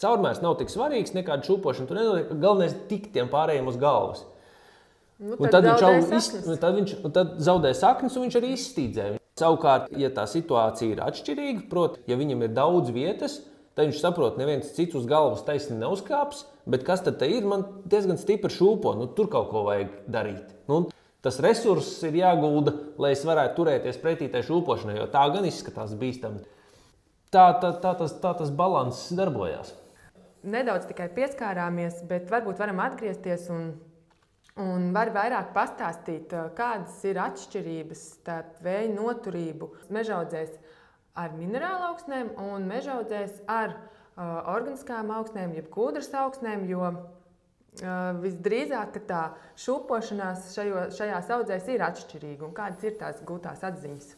Caurmērs 0.03 0.43
nav 0.43 0.57
tik 0.59 0.75
svarīgs, 0.75 1.15
nekāda 1.15 1.47
šūpošana 1.47 1.87
tur 1.87 2.01
nenotiek. 2.01 2.35
Galvenais 2.35 2.75
ir 2.75 2.83
tikt 2.91 3.13
tiem 3.15 3.31
pārējiem 3.31 3.71
uz 3.71 3.79
galvas. 3.79 4.27
Nu, 5.23 5.37
tad, 5.39 5.53
tad, 5.55 5.69
viņš 5.69 5.83
jau, 5.85 5.93
iz, 6.19 6.59
tad 6.59 6.77
viņš 6.81 6.95
tad 7.15 7.37
zaudē 7.47 7.71
saknes, 7.79 8.17
un 8.19 8.27
viņš 8.27 8.41
arī 8.41 8.57
izstīdzē. 8.57 9.05
Savukārt, 9.39 9.93
ja 9.97 10.11
tā 10.13 10.27
situācija 10.29 10.97
ir 10.97 11.03
atšķirīga, 11.07 11.63
proti, 11.71 12.03
ja 12.11 12.19
viņam 12.19 12.43
ir 12.43 12.57
daudz 12.57 12.91
vietas, 12.93 13.39
Tad 13.73 13.89
viņš 13.89 14.01
saprot, 14.03 14.37
neviens 14.37 14.75
cits 14.77 14.97
uz 14.99 15.07
galvas 15.09 15.45
taisni 15.47 15.79
neuzkāps, 15.81 16.45
bet 16.69 16.83
kas 16.85 17.01
tad 17.07 17.23
ir? 17.25 17.47
Man 17.49 17.65
diezgan 17.89 18.19
stipri 18.21 18.53
šūpo, 18.53 18.93
nu, 18.99 19.07
tur 19.17 19.31
kaut 19.33 19.49
ko 19.49 19.63
vajag 19.65 19.95
darīt. 20.13 20.51
Nu, 20.69 20.83
tas 21.25 21.41
resurss 21.41 22.03
ir 22.05 22.19
jāgulda, 22.21 22.75
lai 23.01 23.15
es 23.17 23.23
varētu 23.25 23.57
turēties 23.57 24.01
pretī 24.03 24.29
tai 24.33 24.43
šūpošanai, 24.45 24.99
jo 25.01 25.07
tā 25.13 25.25
gan 25.33 25.49
izskatās 25.49 25.95
bīstami. 25.97 26.45
Tā, 27.33 27.47
tā, 27.63 27.71
tā, 27.81 27.95
tas, 27.97 28.13
tā 28.21 28.35
tas 28.37 28.53
balanss 28.53 29.09
darbojās. 29.17 29.73
Nedaudz 30.43 30.85
tikai 30.91 31.07
pieskārāmies, 31.17 32.03
bet 32.11 32.29
varbūt 32.29 32.61
varam 32.61 32.83
atgriezties 32.85 33.47
un, 33.55 33.71
un 34.61 34.91
var 34.93 35.15
vairāk 35.15 35.55
pastāstīt, 35.57 36.35
kādas 36.59 36.99
ir 37.09 37.23
atšķirības 37.25 38.05
starp 38.19 38.61
vēja 38.67 38.93
noturību 38.93 39.71
mežaudzēs 39.97 40.59
ar 41.19 41.35
minerālu 41.39 41.91
augsnēm 41.93 42.35
un 42.41 42.69
mežaudzēs 42.71 43.43
ar 43.51 43.75
uh, 43.75 44.39
organiskām 44.55 45.11
augsnēm, 45.15 45.57
jeb 45.59 45.69
kūdras 45.73 46.13
augsnēm, 46.23 46.69
jo 46.71 46.93
Visdrīzāk 47.73 48.99
tā 49.09 49.23
šūpošanās 49.57 50.51
šajo, 50.53 50.83
šajās 50.93 51.31
audzēs 51.33 51.71
ir 51.73 51.85
atšķirīga. 51.87 52.51
Kādas 52.53 52.85
ir 52.85 52.99
tās 53.01 53.23
gūtās 53.25 53.63
atziņas? 53.65 54.11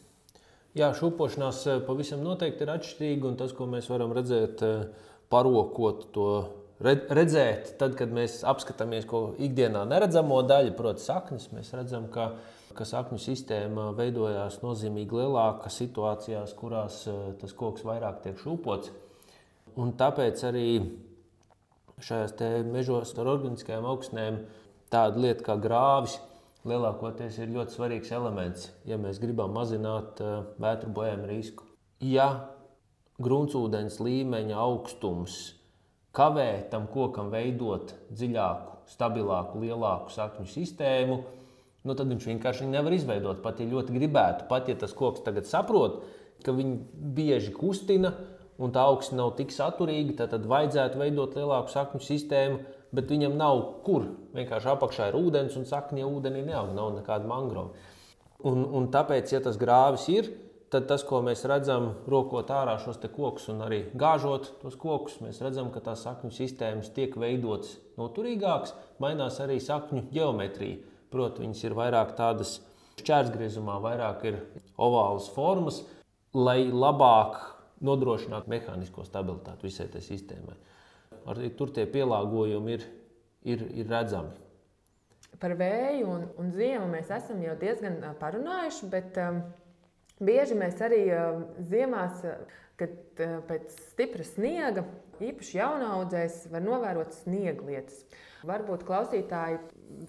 Jā, 0.75 0.89
šūpošanās 0.99 1.61
pavisam 1.87 2.19
noteikti 2.25 2.65
ir 2.65 2.73
atšķirīga. 2.73 3.31
Tas, 3.39 3.53
ko 3.55 3.69
mēs 3.71 3.87
varam 3.87 4.11
redzēt, 4.17 4.59
parokot 5.31 6.03
to 6.11 6.27
redzēt, 6.83 7.77
tad, 7.79 7.95
kad 7.95 8.11
mēs 8.11 8.41
apskatāmies 8.43 9.07
ko 9.07 9.29
ikdienā 9.39 9.85
neredzamo 9.87 10.41
daļu, 10.43 10.75
proti, 10.75 11.05
saknes, 11.07 11.47
mēs 11.55 11.71
redzam, 11.77 12.09
ka, 12.11 12.33
ka 12.75 12.85
sakņu 12.87 13.19
sistēma 13.21 13.89
veidojās 13.97 14.59
nozīmīgi 14.63 15.19
lielāka 15.21 15.71
situācijās, 15.73 16.53
kurās 16.59 17.01
tas 17.41 17.55
koks 17.57 17.85
vairāk 17.87 18.21
tiek 18.23 18.39
šūpots. 18.41 18.91
Un 19.79 19.91
tāpēc 19.99 20.43
arī 20.47 20.69
šajās 22.03 22.35
mežos 22.69 23.13
ar 23.19 23.31
organiskajām 23.33 23.87
augsnēm 23.87 24.39
tāda 24.91 25.19
lieta 25.19 25.43
kā 25.47 25.55
grāvis 25.59 26.19
lielākoties 26.65 27.37
ir 27.39 27.53
ļoti 27.53 27.75
svarīgs 27.75 28.11
elements, 28.15 28.69
ja 28.89 28.97
mēs 29.01 29.19
gribam 29.21 29.53
mazināt 29.55 30.21
uh, 30.23 30.47
vētru 30.61 30.91
bojājumu 30.95 31.29
risku. 31.29 31.67
Ja 32.01 32.27
gruntsūdens 33.21 33.99
līmeņa 34.03 34.57
augstums 34.59 35.37
kavē 36.15 36.65
tam 36.71 36.87
kokam 36.91 37.29
veidot 37.33 37.93
dziļāku, 38.11 38.79
stabilāku, 38.91 39.61
lielāku 39.63 40.13
sakņu 40.13 40.47
sistēmu, 40.51 41.19
nu 41.85 41.95
tad 41.97 42.09
viņš 42.11 42.29
vienkārši 42.31 42.69
nevar 42.69 42.95
izveidot. 42.95 43.41
Pat 43.43 43.61
ja 43.61 43.67
ļoti 43.69 43.95
gribētu, 43.95 44.47
pat 44.49 44.69
ja 44.71 44.77
tas 44.79 44.95
koks 44.97 45.23
tagad 45.25 45.47
saprot, 45.49 46.01
ka 46.45 46.53
viņi 46.55 46.79
bieži 47.15 47.53
kustina, 47.55 48.13
un 48.61 48.71
tā 48.75 48.85
augsne 48.87 49.19
nav 49.19 49.33
tik 49.39 49.51
saturīga, 49.51 50.27
tad 50.31 50.47
vajadzētu 50.47 50.99
veidot 51.01 51.35
lielāku 51.37 51.73
sakņu 51.73 52.01
sistēmu, 52.03 52.61
bet 52.95 53.11
viņam 53.11 53.35
nav 53.39 53.61
kur. 53.85 54.07
Vienkārši 54.35 54.71
apakšā 54.71 55.09
ir 55.11 55.19
ūdens, 55.19 55.57
un 55.59 55.67
sakņa 55.67 56.07
ūdenī 56.07 56.45
neaug, 56.47 56.71
nav 56.75 56.93
nekāda 56.99 57.27
mangrova. 57.29 57.75
Un, 58.45 58.65
un 58.77 58.89
tāpēc, 58.93 59.31
ja 59.33 59.41
tas 59.43 59.57
grāvis 59.59 60.07
ir, 60.11 60.29
tad 60.71 60.87
tas, 60.89 61.03
ko 61.07 61.21
mēs 61.25 61.45
redzam, 61.47 61.91
rokot 62.09 62.49
ārā 62.51 62.75
šos 62.83 62.99
kokus 63.13 63.47
un 63.53 63.63
arī 63.65 63.85
gāžot 63.95 64.51
tos 64.61 64.75
kokus, 64.79 65.19
mēs 65.23 65.41
redzam, 65.43 65.71
ka 65.71 65.83
tās 65.83 66.03
sakņu 66.07 66.31
sistēmas 66.35 66.91
tiek 66.95 67.15
veidotas 67.19 67.77
noturīgākas, 67.99 68.75
mainās 69.03 69.39
arī 69.43 69.59
sakņu 69.63 70.07
geometrija. 70.11 70.94
Protams, 71.15 71.45
viņas 71.45 71.63
ir 71.63 71.75
vairāk 71.77 72.15
tādas 72.17 72.57
šķērsgriezumā, 72.99 73.77
vairāk 73.83 74.23
ir 74.27 74.39
ovālas 74.75 75.29
formas, 75.31 75.81
lai 76.35 76.65
labāk 76.67 77.37
nodrošināt 77.85 78.49
mehānisko 78.51 79.05
stabilitāti 79.07 79.69
visai 79.69 79.87
tai 79.91 80.01
sistēmai. 80.03 80.55
Arī 81.31 81.49
tur 81.57 81.71
tie 81.73 81.85
pielāgojumi 81.89 82.75
ir, 82.75 82.83
ir, 83.47 83.63
ir 83.79 83.87
redzami. 83.89 84.33
Par 85.39 85.55
vēju 85.59 86.09
un, 86.11 86.27
un 86.39 86.51
ziemu 86.55 86.85
mēs 86.91 87.09
esam 87.11 87.41
jau 87.43 87.55
diezgan 87.59 87.97
parunājuši, 88.19 88.91
bet 88.91 89.17
um, 89.23 89.41
bieži 90.23 90.55
mēs 90.59 90.79
arī 90.83 91.01
um, 91.15 91.47
ziemās, 91.71 92.21
kad 92.79 93.23
uh, 93.23 93.39
pēc 93.47 93.73
stipra 93.89 94.27
sniega, 94.27 94.85
īpaši 95.23 95.59
jaunaudzēs, 95.59 96.45
var 96.51 96.63
novērot 96.63 97.15
snieglietas. 97.23 98.05
Varbūt 98.45 98.85
klausītāji 98.85 99.59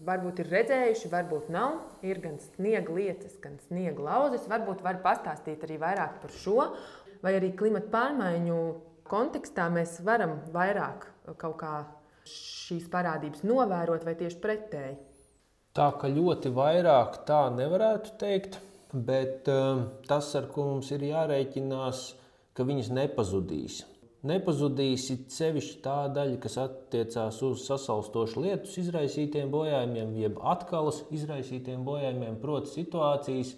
varbūt 0.07 0.43
ir 0.43 0.53
redzējuši, 0.53 1.11
varbūt 1.13 1.49
nav. 1.55 1.79
Ir 2.07 2.21
gan 2.25 2.39
sniega 2.43 2.93
lietas, 2.93 3.37
gan 3.43 3.59
sniega 3.69 4.03
lauzes. 4.03 4.49
Varbūt 4.51 4.85
var 4.85 5.01
pastāstīt 5.05 5.65
arī 5.67 5.81
vairāk 5.83 6.21
par 6.23 6.35
šo 6.43 6.71
vai 7.23 7.37
arī 7.39 7.53
klimata 7.59 7.91
pārmaiņu 7.93 8.59
kontekstā 9.11 9.69
mēs 9.73 9.99
varam 10.07 10.39
vairāk 10.55 11.07
kaut 11.41 11.57
kā 11.61 11.75
šīs 12.27 12.89
parādības 12.91 13.45
novērot, 13.47 14.05
vai 14.07 14.17
tieši 14.19 14.41
pretēji? 14.43 14.97
Tā 15.77 15.91
ka 16.01 16.09
ļoti 16.11 16.51
vairāk 16.57 17.21
tā 17.29 17.43
nevarētu 17.55 18.15
teikt, 18.21 18.59
bet 18.93 19.51
um, 19.53 19.85
tas, 20.09 20.31
ar 20.39 20.49
ko 20.53 20.71
mums 20.71 20.91
ir 20.95 21.05
jārēķinās, 21.11 22.07
ka 22.57 22.67
viņas 22.67 22.91
nepazudīs. 22.97 23.83
Nepazudīs 24.27 25.07
sevišķi 25.31 25.81
tā 25.85 25.97
daļa, 26.15 26.41
kas 26.43 26.57
attiecās 26.63 27.41
uz 27.47 27.65
sasalstošu 27.69 28.43
lietus 28.43 28.77
izraisītiem 28.83 29.53
bojājumiem, 29.53 30.15
jeb 30.19 30.41
atkalas 30.43 31.03
izraisītiem 31.15 31.85
bojājumiem, 31.87 32.39
proti, 32.43 32.73
situācijas, 32.75 33.55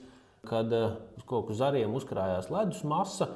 kad 0.48 0.72
uh, 0.74 0.98
uz 1.16 1.24
kā 1.28 1.44
zariem 1.56 1.94
uzkrājās 1.96 2.50
ledus 2.52 2.84
masa, 2.86 3.30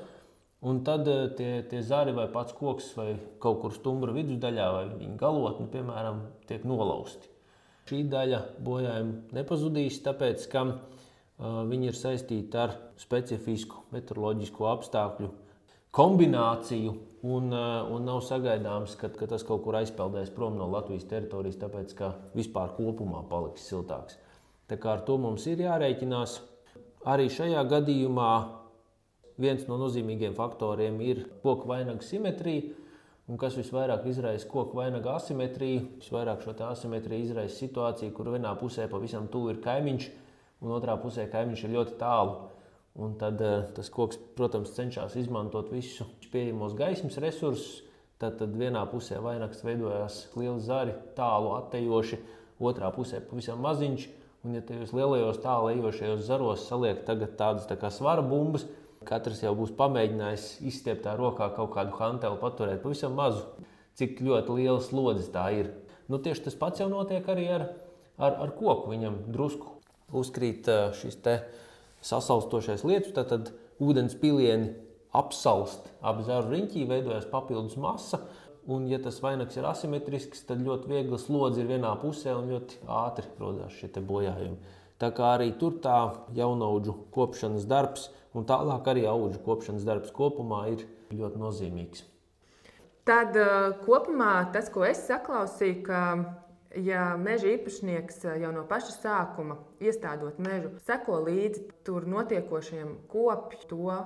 Un 0.63 0.85
tad 0.87 1.09
eh, 1.11 1.27
tie, 1.35 1.63
tie 1.67 1.83
zari 1.83 2.13
vai 2.15 2.29
pats 2.31 2.55
koks 2.55 2.93
vai 2.95 3.17
kaut 3.43 3.59
kur 3.65 3.73
stumbra 3.75 4.15
vidusdaļā 4.15 4.67
vai 4.71 4.85
viņa 4.93 5.17
galotne, 5.19 5.67
piemēram, 5.73 6.21
tiek 6.47 6.63
nolauzti. 6.69 7.31
Šī 7.91 8.05
daļa 8.07 8.39
bojājuma 8.63 9.35
nepazudīs, 9.35 9.99
tāpēc 10.05 10.45
ka 10.53 10.63
uh, 10.69 10.77
viņi 11.67 11.91
ir 11.91 11.99
saistīti 11.99 12.61
ar 12.63 12.77
specifisku 13.03 13.83
meteoroloģisko 13.91 14.69
apstākļu 14.71 15.33
kombināciju 15.93 16.95
un, 17.23 17.53
uh, 17.53 17.91
un 17.93 18.09
nav 18.09 18.23
sagaidāms, 18.27 18.97
ka, 19.01 19.13
ka 19.15 19.29
tas 19.31 19.45
kaut 19.47 19.63
kur 19.67 19.77
aizpeldēs 19.79 20.33
prom 20.35 20.57
no 20.59 20.71
Latvijas 20.73 21.05
teritorijas, 21.11 21.61
tāpēc 21.61 21.93
ka 21.99 22.15
vispār 22.37 22.73
kopumā 22.79 23.23
paliks 23.31 23.69
siltāks. 23.69 24.19
Tā 24.71 24.81
kā 24.81 24.97
ar 24.97 25.07
to 25.07 25.19
mums 25.21 25.47
ir 25.51 25.63
jārēķinās. 25.67 26.41
Arī 27.13 27.27
šajā 27.35 27.63
gadījumā 27.69 28.33
Viens 29.41 29.65
no 29.67 29.79
nozīmīgiem 29.81 30.35
faktoriem 30.37 31.01
ir 31.03 31.25
koku 31.43 31.71
vainaga 31.71 32.05
simetrija. 32.05 32.77
Un 33.31 33.39
kas 33.41 33.55
visvairāk 33.57 34.05
izraisa 34.11 34.49
koku 34.51 34.77
vainaga 34.77 35.17
asimetriju? 35.17 35.85
Visvairāk 36.03 36.43
šo 36.45 36.55
asimetriju 36.67 37.29
izraisa 37.29 37.57
situācija, 37.57 38.13
kur 38.13 38.33
vienā 38.35 38.53
pusē 38.61 38.89
pavisam 38.91 39.29
tuvu 39.33 39.55
ir 39.55 39.61
kaimiņš, 39.65 40.09
un 40.63 40.75
otrā 40.77 40.99
pusē 41.01 41.29
kaimiņš 41.33 41.65
ir 41.65 41.75
ļoti 41.79 41.97
tālu. 42.03 42.35
Un 43.01 43.15
tad 43.21 43.41
uh, 43.41 43.63
tas 43.73 43.89
koks, 43.93 44.19
protams, 44.37 44.75
cenšas 44.77 45.17
izmantot 45.17 45.71
visus 45.73 46.29
pieejamos 46.33 46.77
gaismas 46.77 47.17
resursus. 47.23 47.81
Tad, 48.21 48.37
tad 48.39 48.53
vienā 48.55 48.85
pusē 48.87 49.17
vainags 49.19 49.65
veidojās 49.67 50.19
lieli 50.39 50.61
zari, 50.63 50.93
tālu 51.17 51.57
attejoši, 51.57 52.21
otrā 52.63 52.93
pusē 52.95 53.19
pavisam 53.27 53.65
maziņš. 53.65 54.05
Un, 54.43 54.55
ja 54.59 54.63
tajos 54.67 54.93
lielajos 54.95 55.41
tālu 55.43 55.73
ejošajos 55.73 56.23
zaros 56.27 56.69
saliek 56.69 57.03
tādas 57.07 57.67
tā 57.71 57.79
kā 57.79 57.91
svara 57.95 58.23
bumbas, 58.27 58.67
Katrs 59.07 59.43
jau 59.43 59.53
būs 59.59 59.73
pamēģinājis 59.79 60.47
izstiept 60.69 61.05
tā 61.07 61.15
rokā 61.19 61.49
kaut 61.57 61.73
kādu 61.75 61.95
hanteli, 61.99 62.39
paturēt 62.41 62.83
pavisam 62.85 63.17
mazu, 63.19 63.45
cik 63.99 64.23
ļoti 64.25 64.59
liela 64.59 64.83
slodze 64.85 65.29
tā 65.35 65.49
ir. 65.57 65.73
Nu, 66.11 66.21
tieši 66.23 66.47
tas 66.47 66.59
pats 66.59 66.83
jau 66.83 66.89
notiek 66.91 67.27
arī 67.31 67.49
ar, 67.57 67.67
ar, 68.19 68.39
ar 68.47 68.55
koku. 68.59 68.93
Viņam 68.93 69.19
drusku 69.33 69.79
uzkrīt 70.23 70.69
šis 70.99 71.19
sasalstošais 72.05 72.85
lietus, 72.89 73.15
tad, 73.17 73.31
tad 73.33 73.53
ūdens 73.83 74.17
pilieni 74.21 74.75
apsalst 75.17 75.91
ap 76.03 76.23
zaru 76.27 76.53
riņķī, 76.53 76.87
veidojas 76.89 77.29
papildus 77.31 77.79
masa. 77.81 78.23
Un, 78.71 78.85
ja 78.87 79.01
tas 79.03 79.17
vainags 79.19 79.57
ir 79.59 79.67
asimetrisks, 79.67 80.45
tad 80.47 80.61
ļoti 80.63 80.87
viegli 80.87 81.19
slodzi 81.19 81.65
ir 81.65 81.73
vienā 81.73 81.97
pusē 81.99 82.37
un 82.39 82.53
ļoti 82.53 82.85
ātri 82.87 83.27
rodas 83.41 83.75
šie 83.75 83.91
bojājumi. 83.99 84.79
Tā 85.03 85.09
kā 85.11 85.33
arī 85.35 85.49
tur 85.59 85.81
tā 85.83 85.99
jaunaudžu 86.37 86.95
kopšanas 87.11 87.67
darbs 87.67 88.07
un 88.39 88.47
tālāk 88.47 88.87
arī 88.93 89.03
augu 89.11 89.35
kopšanas 89.43 89.83
darbs 89.89 90.15
kopumā 90.15 90.63
ir 90.77 90.87
ļoti 91.11 91.43
nozīmīgs. 91.43 92.05
Tad 93.03 93.35
uh, 93.35 93.73
kopumā 93.83 94.53
tas, 94.55 94.69
ko 94.71 94.85
es 94.87 95.01
saklausīju, 95.09 95.81
ka 95.89 96.03
ja 96.81 97.13
meža 97.21 97.51
īpašnieks 97.57 98.23
uh, 98.27 98.37
jau 98.41 98.53
no 98.55 98.65
paša 98.69 98.95
sākuma 98.97 99.59
iestādot 99.83 100.41
mežu, 100.43 100.73
seko 100.87 101.21
līdzi 101.27 101.67
tur 101.87 102.07
notiekošiem 102.09 102.95
kopju 103.13 103.67
to, 103.71 103.97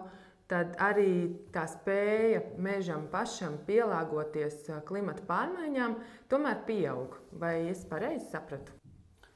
tad 0.51 0.77
arī 0.83 1.37
tā 1.55 1.67
spēja 1.71 2.43
mežam 2.63 3.07
pašam 3.13 3.59
pielāgoties 3.69 4.67
uh, 4.71 4.81
klimata 4.87 5.25
pārmaiņām 5.29 5.99
tomēr 6.31 6.63
pieaug. 6.69 7.19
Vai 7.37 7.69
es 7.71 7.85
pareizi 7.89 8.31
sapratu? 8.33 8.75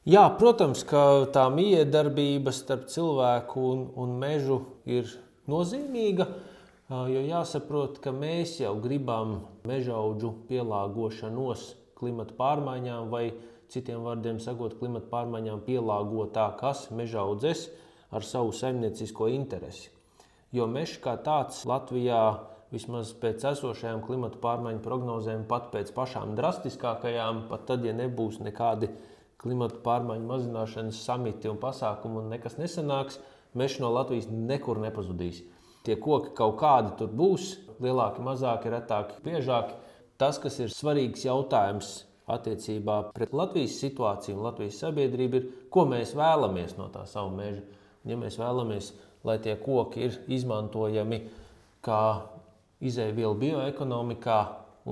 Jā, 0.08 0.22
protams, 0.40 0.80
ka 0.88 1.26
tā 1.34 1.44
miedarbība 1.52 2.54
starp 2.56 2.86
cilvēku 2.88 3.66
un, 3.72 3.82
un 4.00 4.14
mežu 4.22 4.62
ir 4.88 5.10
nozīmīga. 5.50 6.26
Jo 6.90 7.20
jāsaprot, 7.22 8.00
ka 8.02 8.10
mēs 8.10 8.56
jau 8.58 8.72
gribam 8.82 9.36
meža 9.68 9.92
augu 9.94 10.32
pielāgošanos 10.48 11.68
klimata 12.00 12.34
pārmaiņām 12.38 13.10
vai 13.12 13.28
citiem 13.70 14.02
vārdiem 14.06 14.40
sakot, 14.42 14.74
klimata 14.80 15.06
pārmaiņām 15.12 15.62
pielāgotā, 15.66 16.48
kas 16.58 16.88
meža 16.90 17.22
audzēs 17.22 17.68
ar 18.10 18.26
savu 18.26 18.54
saimniecisko 18.56 19.28
interesi. 19.30 19.90
Jo 20.50 20.66
mežs 20.66 20.98
kā 21.02 21.14
tāds 21.22 21.62
Latvijā 21.68 22.22
vismaz 22.72 23.12
pēc 23.18 23.44
esošajām 23.52 24.02
klimata 24.06 24.38
pārmaiņu 24.42 24.82
prognozēm, 24.82 25.46
pat 25.50 25.70
pēc 25.74 25.92
pašām 25.94 26.34
drastiskākajām, 26.38 27.44
pat 27.50 27.66
tad, 27.70 27.86
ja 27.86 27.94
nebūs 27.94 28.40
nekādi 28.42 28.90
klimata 29.40 29.78
pārmaiņu 29.84 30.26
mazināšanas 30.26 31.04
samiti 31.06 31.50
un 31.50 31.58
pasākumi 31.62 32.22
un 32.22 32.30
nekas 32.34 32.58
nesanāks, 32.60 33.18
mežs 33.54 33.78
no 33.82 33.90
Latvijas 33.94 34.28
nekur 34.30 34.82
nepazudīs. 34.82 35.42
Tie 35.86 35.96
koki 35.96 36.34
kaut 36.36 36.58
kādi 36.60 36.92
tur 36.98 37.14
būs, 37.16 37.54
lielāki, 37.80 38.22
mazāki, 38.24 38.70
retāki, 38.72 39.16
biežāki. 39.24 39.78
Tas, 40.20 40.36
kas 40.36 40.58
ir 40.60 40.72
svarīgs 40.72 41.24
jautājums 41.24 41.92
attiecībā 42.30 42.96
pret 43.16 43.32
Latvijas 43.32 43.78
situāciju 43.80 44.36
un 44.36 44.44
Latvijas 44.44 44.80
sabiedrību, 44.82 45.38
ir, 45.40 45.46
ko 45.72 45.86
mēs 45.88 46.12
vēlamies 46.18 46.76
no 46.76 46.90
tā 46.92 47.06
savu 47.08 47.32
meža. 47.38 47.62
Ja 48.08 48.16
mēs 48.20 48.36
vēlamies, 48.40 48.92
lai 49.24 49.38
tie 49.40 49.56
koki 49.60 50.06
ir 50.06 50.18
izmantojami 50.32 51.22
kā 51.84 52.02
izēvielu 52.84 53.36
bioekonomikā 53.40 54.38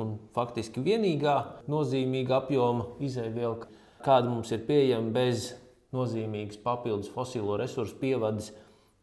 un 0.00 0.16
faktiski 0.36 0.82
vienīgā 0.84 1.36
nozīmīga 1.70 2.42
apjoma 2.42 2.88
izēviela, 3.04 3.68
kāda 4.04 4.30
mums 4.30 4.52
ir 4.52 4.64
pieejama 4.68 5.12
bez 5.14 5.52
nozīmīgas 5.96 6.60
papildus 6.64 7.12
fosilo 7.12 7.56
resursu 7.60 7.96
pievades. 8.00 8.52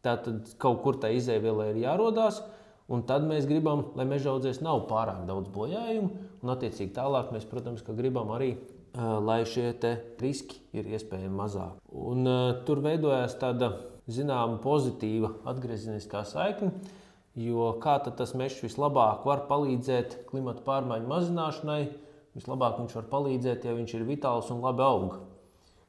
Tātad 0.06 0.52
kaut 0.62 0.82
kur 0.84 1.00
tā 1.02 1.10
izēviela 1.14 1.72
ir 1.72 1.82
jārodās. 1.82 2.38
Un 2.86 3.02
tad 3.02 3.24
mēs 3.26 3.48
gribam, 3.50 3.88
lai 3.98 4.06
meža 4.06 4.30
audzēs 4.30 4.60
nav 4.62 4.84
pārāk 4.86 5.24
daudz 5.26 5.50
bojājumu, 5.50 6.10
un 6.42 6.52
attiecīgi 6.52 6.94
tālāk 6.94 7.32
mēs, 7.34 7.46
protams, 7.50 7.82
gribam 7.82 8.30
arī, 8.36 8.52
lai 8.96 9.40
šie 9.48 9.72
riski 10.22 10.60
ir 10.76 10.86
iespējami 10.94 11.34
mazāki. 11.34 11.82
Un, 11.90 12.28
tur 12.68 12.80
veidojās 12.84 13.34
tāda 13.40 13.72
zināma 14.06 14.60
pozitīva 14.62 15.32
atgriezeniskā 15.50 16.22
saikne. 16.28 16.72
Jo 17.36 17.74
kā 17.82 17.98
tas 18.06 18.32
mežs 18.38 18.62
vislabāk 18.64 19.26
var 19.28 19.42
palīdzēt 19.50 20.22
klimata 20.30 20.62
pārmaiņu 20.64 21.10
mazināšanai? 21.10 21.80
Vislabāk 22.36 22.78
viņš 22.80 22.94
var 22.96 23.08
palīdzēt, 23.10 23.66
ja 23.66 23.74
viņš 23.76 23.96
ir 23.98 24.06
vitāls 24.08 24.48
un 24.54 24.62
labi 24.64 24.84
aug. 24.84 25.18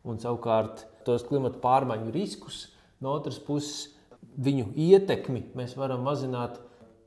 Un 0.07 0.19
savukārt 0.19 0.83
tos 1.07 1.23
klimata 1.27 1.61
pārmaiņu 1.63 2.11
riskus 2.15 2.65
no 3.03 3.13
otras 3.15 3.39
puses 3.39 3.93
viņu 4.37 4.73
ietekmi 4.75 5.45
mēs 5.55 5.77
varam 5.79 6.03
mazināt, 6.03 6.59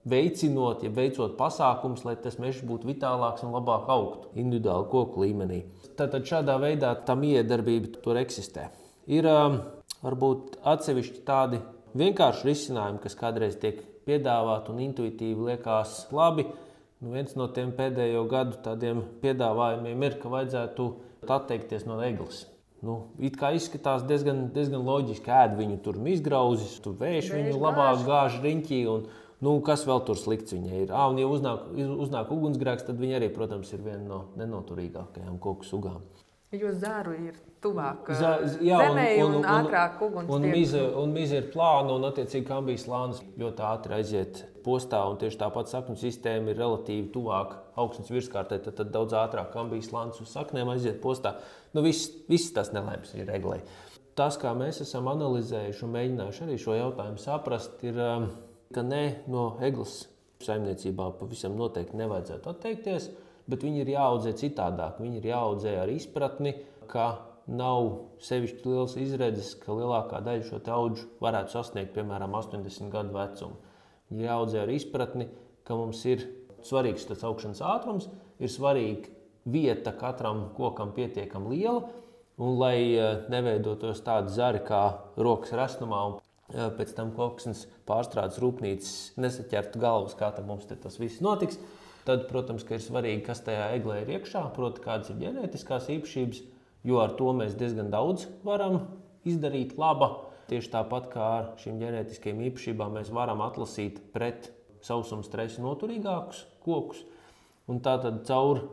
veicinot, 0.09 0.85
ja 0.85 0.91
veicot 0.95 1.37
pasākumus, 1.39 2.05
lai 2.07 2.17
tas 2.21 2.39
mežs 2.41 2.63
būtu 2.67 2.89
vitālāks 2.89 3.45
un 3.45 3.53
labāk 3.53 3.91
augtu 3.93 4.31
individuāli 4.41 4.89
koku 4.93 5.25
līmenī. 5.25 5.61
Tātad 5.99 6.25
šādā 6.29 6.57
veidā 6.63 6.95
tam 7.07 7.25
iedarbība 7.27 8.01
tur 8.01 8.21
eksistē. 8.21 8.71
Ir 9.11 9.29
um, 9.29 9.61
varbūt 10.05 10.61
atsevišķi 10.73 11.23
tādi 11.27 11.61
vienkārši 11.99 12.49
risinājumi, 12.49 13.03
kas 13.05 13.19
kādreiz 13.19 13.59
tiek 13.61 13.83
piedāvāt 14.09 14.71
un 14.73 14.81
intuitīvi 14.87 15.51
liekas 15.51 16.07
labi. 16.15 16.47
Nu, 17.01 17.15
viens 17.15 17.37
no 17.37 17.49
tiem 17.53 17.73
pēdējo 17.77 18.27
gadu 18.29 18.59
tādiem 18.65 19.03
piedāvājumiem 19.23 20.09
ir, 20.09 20.17
ka 20.21 20.33
vajadzētu 20.33 20.89
atteikties 21.29 21.87
no 21.89 22.01
eglis. 22.05 22.45
Nu, 22.85 23.11
it 23.21 23.37
kā 23.37 23.51
izskatās 23.53 24.07
diezgan, 24.09 24.47
diezgan 24.55 24.85
loģiski, 24.87 25.29
ēd 25.29 25.57
viņu 25.59 25.81
tur 25.85 25.99
izgrauzis, 26.09 26.79
tur 26.81 26.95
vējš 27.01 27.33
viņu 27.35 27.59
labāk 27.61 28.07
gāž 28.07 28.39
riņķī. 28.41 28.79
Un, 28.89 29.05
nu, 29.45 29.59
kas 29.67 29.85
vēl 29.89 30.03
tur 30.07 30.19
slikts 30.21 30.57
viņai 30.57 30.83
ir? 30.87 30.95
Ah, 30.95 31.09
un, 31.13 31.21
ja 31.21 31.29
uznāk, 31.31 31.69
uznāk 31.75 32.33
ugunsgrēks, 32.35 32.89
tad 32.89 33.01
viņa 33.01 33.21
arī, 33.21 33.31
protams, 33.35 33.73
ir 33.77 33.85
viena 33.85 34.03
no 34.07 34.25
nenoturīgākajām 34.41 35.39
koku 35.43 35.69
sugām. 35.69 36.03
Jo 36.51 36.73
zāru 36.75 37.13
ir 37.15 37.37
tuvāk 37.63 38.09
zemē 38.11 39.05
un, 39.23 39.29
un, 39.29 39.35
un, 39.37 39.37
un 39.39 39.45
ātrāk 39.53 40.01
uguns. 40.03 40.31
Un, 40.35 40.47
un 40.99 41.13
mize 41.15 41.37
ir 41.39 41.47
plāna, 41.53 41.95
un 41.95 42.07
attiecīgi 42.09 42.49
kambijas 42.49 42.89
slānis 42.89 43.21
ļoti 43.39 43.63
ātri 43.69 43.95
aiziet 44.01 44.41
postā. 44.65 45.05
Tieši 45.21 45.39
tāpat 45.45 45.71
sakņu 45.71 45.95
sistēma 46.01 46.51
ir 46.51 46.59
relatīvi 46.59 47.07
tuvāk 47.15 47.55
augstnes 47.79 48.11
virskārtē, 48.11 48.59
tad, 48.65 48.75
tad 48.81 48.91
daudz 48.97 49.15
ātrāk 49.21 49.53
kambijas 49.55 49.93
slānis 49.93 50.19
uz 50.25 50.35
saknēm 50.35 50.73
aiziet 50.75 50.99
postā. 51.05 51.37
Nu, 51.77 51.85
viss, 51.87 52.11
viss 52.27 52.51
tas 52.57 52.73
nelēms 52.75 53.15
ir 53.15 53.31
reglē. 53.31 53.61
Tas, 54.19 54.35
kā 54.41 54.51
mēs 54.59 54.83
esam 54.83 55.07
analizējuši 55.13 55.87
un 55.87 55.95
mēģinājuši 55.95 56.47
arī 56.49 56.59
šo 56.61 56.75
jautājumu 56.77 57.23
saprast, 57.23 57.79
ir, 57.87 58.01
um, 58.03 58.27
ka 58.75 58.85
ne 58.87 59.03
no 59.31 59.57
eglis 59.67 60.05
saimniecībā 60.45 61.11
pavisam 61.19 61.57
noteikti 61.59 61.99
nevajadzētu 62.01 62.55
atteikties 62.55 63.11
bet 63.51 63.67
viņi 63.67 63.83
ir 63.85 63.93
jāaudzē 63.97 64.35
citādāk. 64.39 65.01
Viņi 65.03 65.21
ir 65.21 65.29
jāaudzē 65.33 65.75
ar 65.83 65.93
izpratni, 65.93 66.55
ka 66.91 67.09
nav 67.51 67.89
sevišķi 68.23 68.67
liels 68.69 68.97
izredzes, 69.01 69.55
ka 69.63 69.75
lielākā 69.75 70.21
daļa 70.27 70.47
šo 70.47 70.61
augu 70.75 71.07
varētu 71.23 71.57
sasniegt, 71.57 71.95
piemēram, 71.97 72.35
80 72.39 72.93
gadu 72.93 73.17
vecumu. 73.17 73.59
Viņi 74.11 74.23
ir 74.23 74.31
jāaudzē 74.31 74.63
ar 74.65 74.75
izpratni, 74.75 75.29
ka 75.67 75.79
mums 75.79 76.03
ir 76.11 76.27
svarīgs 76.67 77.09
tas 77.09 77.25
augšanas 77.27 77.63
ātrums, 77.65 78.11
ir 78.39 78.53
svarīga 78.53 79.11
vieta 79.51 79.95
katram 79.97 80.51
kokam 80.57 80.93
pietiekami 80.95 81.57
liela, 81.57 81.89
un 82.41 82.57
lai 82.61 82.77
eh, 82.97 83.23
neveidotos 83.33 84.03
tādi 84.05 84.33
zari 84.33 84.63
kā 84.65 84.83
rokas 85.21 85.53
rasnumā 85.57 86.01
un 86.09 86.19
pēc 86.51 86.95
tam 86.97 87.13
koksnes 87.17 87.67
pārstrādes 87.89 88.41
rūpnīcas 88.43 88.95
nesaķertu 89.21 89.83
galvas, 89.83 90.17
kā 90.19 90.33
mums 90.47 90.67
tas 90.71 90.99
viss 91.01 91.23
notiks. 91.25 91.61
Tad, 92.07 92.25
protams, 92.31 92.65
ir 92.65 92.81
svarīgi, 92.81 93.21
kas 93.27 93.43
tajā 93.45 93.69
eglē 93.77 94.01
ir 94.03 94.15
iekšā, 94.17 94.47
proti, 94.57 94.81
kādas 94.83 95.13
ir 95.13 95.21
ģenētiskās 95.21 95.91
īpašības, 95.93 96.41
jo 96.89 97.01
ar 97.03 97.13
to 97.19 97.35
mēs 97.37 97.59
diezgan 97.61 97.91
daudz 97.93 98.25
varam 98.47 98.81
izdarīt 99.29 99.77
laba. 99.79 100.27
Tieši 100.51 100.73
tāpat 100.73 101.11
kā 101.13 101.27
ar 101.37 101.51
šīm 101.61 101.77
ģenētiskajām 101.83 102.41
īpašībām 102.49 102.97
mēs 102.97 103.13
varam 103.15 103.45
atlasīt 103.45 104.01
pret 104.15 104.49
sausuma 104.83 105.23
stresu 105.27 105.63
noturīgākus 105.63 106.47
kokus. 106.65 107.05
Un 107.71 107.79
tātad 107.85 108.25
caur 108.27 108.65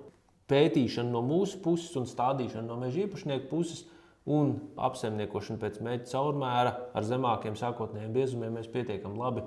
pētīšanu 0.50 1.12
no 1.14 1.22
mūsu 1.28 1.60
puses 1.62 1.94
un 2.00 2.08
stādīšanu 2.10 2.72
no 2.72 2.80
meža 2.82 3.04
īpašnieku 3.04 3.52
puses 3.52 3.84
un 4.28 4.54
apsaimniekošanu 4.90 5.62
pēc 5.62 5.80
mēģinājuma 5.80 6.12
caurmēra 6.12 6.74
ar 6.94 7.08
zemākiem 7.08 7.56
sākotnējiem 7.60 8.14
biezumiem 8.16 8.58
mēs 8.60 8.70
pietiekami 8.74 9.22
labi 9.22 9.46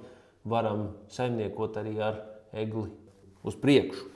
varam 0.49 0.89
saimniekot 1.13 1.77
arī 1.81 1.99
ar 2.03 2.23
egli 2.57 2.89
uz 3.45 3.57
priekšu. 3.61 4.09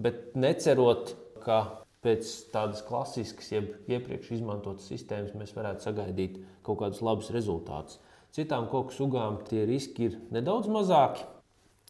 Bet 0.00 0.36
necerot, 0.38 1.14
ka 1.44 1.60
pēc 2.04 2.28
tādas 2.52 2.84
klasiskas, 2.86 3.50
jeb 3.52 3.72
iepriekš 3.90 4.36
izmantotas 4.38 4.88
sistēmas 4.88 5.34
mēs 5.36 5.52
varētu 5.56 5.88
sagaidīt 5.88 6.38
kaut 6.64 6.80
kādus 6.80 7.02
labus 7.04 7.32
rezultātus. 7.34 7.98
Citām 8.32 8.68
koku 8.70 8.94
sugām 8.94 9.40
tie 9.48 9.64
riski 9.68 10.08
ir 10.08 10.16
nedaudz 10.32 10.70
mazāki. 10.70 11.24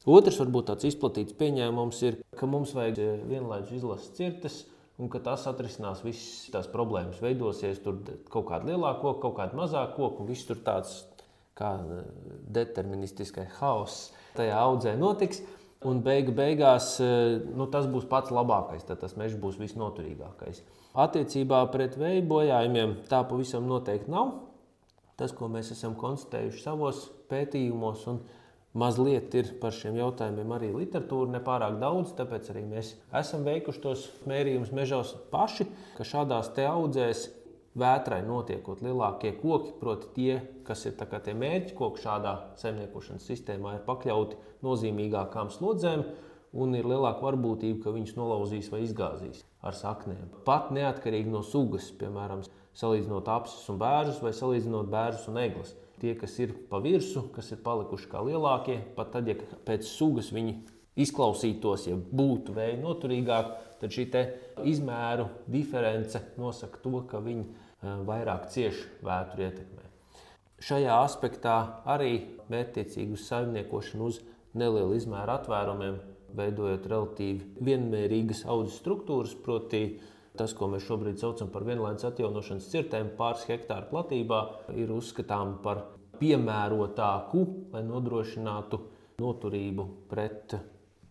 Otrs, 0.08 0.38
varbūt 0.40 0.70
tāds 0.70 0.86
izplatīts 0.88 1.36
pieņēmums 1.36 1.98
ir, 2.08 2.16
ka 2.38 2.48
mums 2.48 2.72
vajag 2.72 3.00
eh, 3.04 3.24
vienlaicīgi 3.28 3.82
izlasīt 3.82 4.16
cirtas, 4.16 4.62
un 5.00 5.08
ka 5.12 5.20
tas 5.24 5.46
atrisinās 5.48 6.02
visas 6.04 6.50
tās 6.52 6.68
problēmas. 6.70 7.22
Veidosies 7.24 7.80
tur 7.84 8.02
kaut 8.32 8.48
kāda 8.50 8.68
lielāka 8.68 9.00
koka, 9.00 9.20
kaut 9.24 9.38
kāda 9.38 9.56
mazāka 9.58 9.96
koka, 9.96 10.22
un 10.22 10.28
viss 10.28 10.48
tur 10.48 10.60
tāds 10.64 11.00
kā 11.58 11.72
eh, 11.80 12.04
deterministiskais 12.60 13.56
haoss 13.60 14.10
tajā 14.36 14.58
audzē 14.60 14.96
notiks. 15.00 15.42
Un 15.88 16.02
beigu 16.04 16.34
beigās 16.36 16.92
eh, 17.00 17.38
nu, 17.56 17.64
tas 17.72 17.88
būs 17.88 18.04
pats 18.10 18.32
labākais, 18.34 18.84
tad 18.88 19.00
tas 19.00 19.16
mežs 19.16 19.38
būs 19.40 19.56
visnoturīgākais. 19.62 20.60
Attiecībā 21.00 21.62
pret 21.72 21.96
vēja 22.00 22.26
bojājumiem 22.28 22.98
tā 23.08 23.22
pavisam 23.28 23.68
noteikti 23.70 24.12
nav. 24.12 24.34
Tas, 25.20 25.32
ko 25.36 25.50
mēs 25.52 25.68
esam 25.74 25.94
konstatējuši 26.00 26.62
savos 26.64 27.04
pētījumos, 27.28 28.06
un 28.08 28.22
mazliet 28.72 29.34
ir 29.34 29.50
par 29.62 29.74
šiem 29.74 29.98
jautājumiem 29.98 30.54
arī 30.54 30.70
literatūra, 30.74 31.34
nepārāk 31.36 31.80
daudz, 31.82 32.14
tāpēc 32.18 32.52
arī 32.52 32.64
mēs 32.70 32.94
esam 33.22 33.44
veikuši 33.46 33.82
tos 33.82 34.06
mērījumus 34.30 34.72
mežos 34.76 35.16
paši, 35.32 35.66
ka 35.96 36.06
šādās 36.06 36.52
te 36.54 36.66
audzēs 36.70 37.26
vētrai 37.78 38.22
notiekot 38.26 38.82
lielākie 38.82 39.32
koki, 39.38 39.74
proti, 39.80 40.10
tie, 40.14 40.40
kas 40.66 40.84
ir 40.86 40.96
tie 40.98 41.34
mērķi 41.34 41.76
koki 41.78 42.02
šādā 42.02 42.34
saimniekošanas 42.62 43.26
sistēmā, 43.30 43.76
ir 43.78 43.86
pakļauti 43.86 44.38
nozīmīgākām 44.66 45.52
slodzēm 45.54 46.04
un 46.52 46.74
ir 46.74 46.86
lielāka 46.90 47.22
varbūtība, 47.22 47.84
ka 47.84 47.94
viņus 47.94 48.16
nolauzīs 48.18 48.70
vai 48.72 48.82
izgāzīs 48.86 49.44
ar 49.62 49.76
saknēm. 49.78 50.42
Pat 50.46 50.72
neatkarīgi 50.74 51.30
no 51.30 51.44
sugas, 51.46 51.90
piemēram, 52.00 52.42
salīdzinot 52.74 53.28
apsis 53.30 53.68
un 53.70 53.78
bērnus 53.80 54.18
vai 54.24 54.34
salīdzinot 54.34 54.90
bērnus 54.90 55.28
un 55.30 55.38
eglis. 55.42 55.76
Tie, 56.00 56.14
kas 56.16 56.38
ir 56.40 56.54
pa 56.70 56.80
virsmu, 56.80 57.26
kas 57.34 57.50
ir 57.52 57.60
palikuši 57.64 58.08
kā 58.08 58.22
lielākie, 58.24 58.78
pat 58.96 59.12
tad, 59.12 59.28
ja 59.28 59.36
pēc 59.66 59.84
sugas 59.84 60.30
viņi 60.32 60.54
izklausītos, 61.00 61.86
ja 61.90 61.96
būtu 61.96 62.54
vēja 62.56 62.78
noturīgāk, 62.80 63.52
tad 63.80 63.92
šī 63.94 64.06
izmēru 64.68 65.28
diference 65.48 66.22
nosaka 66.40 66.80
to, 66.84 67.02
ka 67.10 67.20
viņi 67.24 67.44
eh, 67.44 68.00
vairāk 68.08 68.48
cieši 68.52 68.88
vētru 69.04 69.46
ietekmē. 69.46 69.86
Šajā 70.60 70.96
aspektā 71.06 71.56
arī 71.88 72.14
mērķtiecīgi 72.52 73.16
uz 73.16 73.26
saimniekošanu 73.30 74.08
uz 74.10 74.20
nelielu 74.52 74.96
izmēru 74.98 75.32
atvērumiem, 75.38 76.00
veidojot 76.36 76.88
relatīvi 76.90 77.64
vienmērīgas 77.64 78.44
audzes 78.50 78.76
struktūras, 78.82 79.32
proti, 79.44 80.00
Tas, 80.38 80.52
ko 80.54 80.68
mēs 80.70 80.86
šobrīd 80.86 81.18
saucam 81.18 81.50
par 81.50 81.64
vienlaikus 81.66 82.06
atjaunošanas 82.06 82.68
cirtēm 82.70 83.14
pāris 83.18 83.46
hektāru 83.50 83.90
platībā, 83.90 84.40
ir 84.78 84.92
uzskatām 84.94 85.56
par 85.64 85.82
piemērotāku, 86.20 87.44
lai 87.74 87.82
nodrošinātu 87.86 88.80
noturību 89.20 89.86
pret 90.10 90.54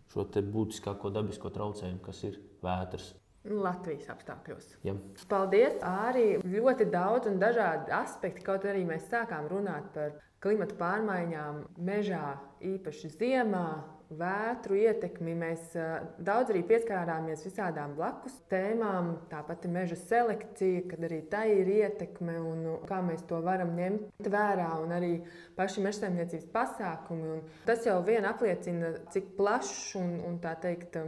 šo 0.09 0.25
būtiskāko 0.25 1.11
dabisko 1.13 1.51
traucējumu, 1.53 2.01
kas 2.05 2.23
ir 2.25 2.39
vētras. 2.65 3.11
Latvijas 3.49 4.09
apstākļos. 4.11 4.73
Ja. 4.83 4.95
Paldies! 5.31 5.77
Arī 5.85 6.39
ļoti 6.43 6.89
daudz 6.91 7.29
un 7.31 7.37
dažādi 7.39 7.93
aspekti, 7.95 8.43
kaut 8.45 8.65
arī 8.67 8.83
mēs 8.87 9.07
sākām 9.11 9.47
runāt 9.51 9.87
par 9.93 10.17
klimatu 10.43 10.75
pārmaiņām 10.79 11.61
mežā, 11.87 12.35
īpaši 12.59 13.13
ziemā, 13.15 13.65
vētru 14.09 14.77
ietekmi. 14.79 15.35
Mēs 15.37 15.73
daudz 16.17 16.53
arī 16.53 16.63
pieskārāmies 16.69 17.43
visādām 17.45 17.95
blakus 17.97 18.35
tēmām, 18.51 19.11
tāpat 19.31 19.65
ir 19.67 19.73
meža 19.75 19.97
selekcija, 20.01 20.85
kad 20.89 21.05
arī 21.07 21.21
tā 21.31 21.45
ir 21.53 21.69
ietekme 21.79 22.39
un 22.41 22.67
kā 22.89 23.01
mēs 23.05 23.23
to 23.29 23.41
varam 23.45 23.75
ņemt 23.77 24.29
vērā, 24.33 24.69
un 24.83 24.93
arī 24.97 25.13
paši 25.57 25.85
mežsaimniecības 25.85 26.51
pasākumi. 26.53 27.33
Un 27.37 27.65
tas 27.69 27.85
jau 27.87 27.99
vien 28.05 28.27
apliecina, 28.29 28.95
cik 29.13 29.35
plašs 29.39 29.95
un, 30.01 30.15
un 30.29 30.39
tā 30.43 30.55
teikt. 30.61 30.99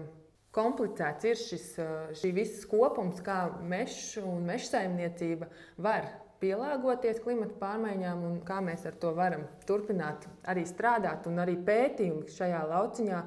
Komplicēts 0.52 1.24
ir 1.30 1.38
šis 1.40 2.26
viss 2.36 2.66
kopums, 2.68 3.22
kā 3.24 3.46
mežs 3.64 4.18
un 4.20 4.44
meža 4.50 4.74
saimniecība 4.74 5.48
var 5.80 6.10
pielāgoties 6.42 7.22
klimata 7.22 7.56
pārmaiņām 7.62 8.26
un 8.26 8.40
kā 8.46 8.60
mēs 8.66 8.86
ar 8.90 8.98
to 9.02 9.14
varam 9.18 9.46
turpināt 9.70 10.26
arī 10.50 10.66
strādāt 10.66 11.28
un 11.30 11.42
arī 11.44 11.58
pētījumi 11.68 12.30
šajā 12.34 12.62
lauciņā. 12.72 13.22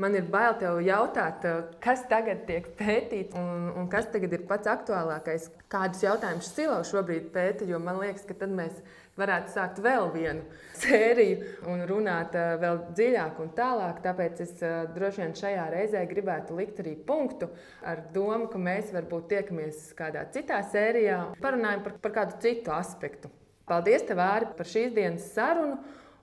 Man 0.00 0.14
ir 0.16 0.24
bail 0.32 0.54
te 0.56 0.68
jautāt, 0.86 1.44
kas 1.84 2.06
tagad 2.08 2.46
tiek 2.48 2.70
pētīts 2.78 3.36
un, 3.36 3.66
un 3.76 3.88
kas 3.92 4.06
tagad 4.08 4.32
ir 4.32 4.46
pats 4.48 4.70
aktuālākais. 4.72 5.50
Kādus 5.70 6.00
jautājumus 6.06 6.48
Silo 6.54 6.78
šobrīd 6.88 7.26
pēta, 7.34 7.66
jo 7.68 7.76
man 7.82 7.98
liekas, 8.00 8.24
ka 8.24 8.36
tad 8.40 8.54
mēs 8.56 8.78
varētu 9.20 9.52
sākt 9.52 9.82
vēl 9.84 10.08
vienu 10.14 10.46
sēriju 10.80 11.66
un 11.68 11.84
runāt 11.90 12.38
uh, 12.38 12.54
vēl 12.62 12.80
dziļāk 12.96 13.42
un 13.44 13.52
tālāk. 13.58 14.00
Tāpēc 14.06 14.40
es 14.46 14.54
uh, 14.64 14.78
droši 14.94 15.24
vien 15.24 15.36
šajā 15.42 15.68
reizē 15.74 16.06
gribētu 16.08 16.56
likt 16.56 16.80
arī 16.80 16.96
punktu 17.10 17.50
ar 17.84 18.00
domu, 18.14 18.48
ka 18.48 18.62
mēs 18.62 18.94
varbūt 18.96 19.28
tiekamies 19.34 19.90
kādā 20.00 20.24
citā 20.32 20.62
sērijā 20.72 21.20
un 21.26 21.36
parunājam 21.44 21.84
par, 21.84 21.98
par 22.06 22.16
kādu 22.22 22.40
citu 22.46 22.72
aspektu. 22.72 23.28
Paldies, 23.68 24.08
Vāri, 24.08 24.48
par 24.56 24.66
šīs 24.66 24.96
dienas 24.96 25.28
sarunu 25.36 25.76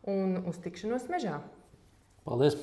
un 0.10 0.42
uz 0.50 0.58
tikšanos 0.66 1.08
mežā. 1.14 1.38
Paldies! 2.26 2.58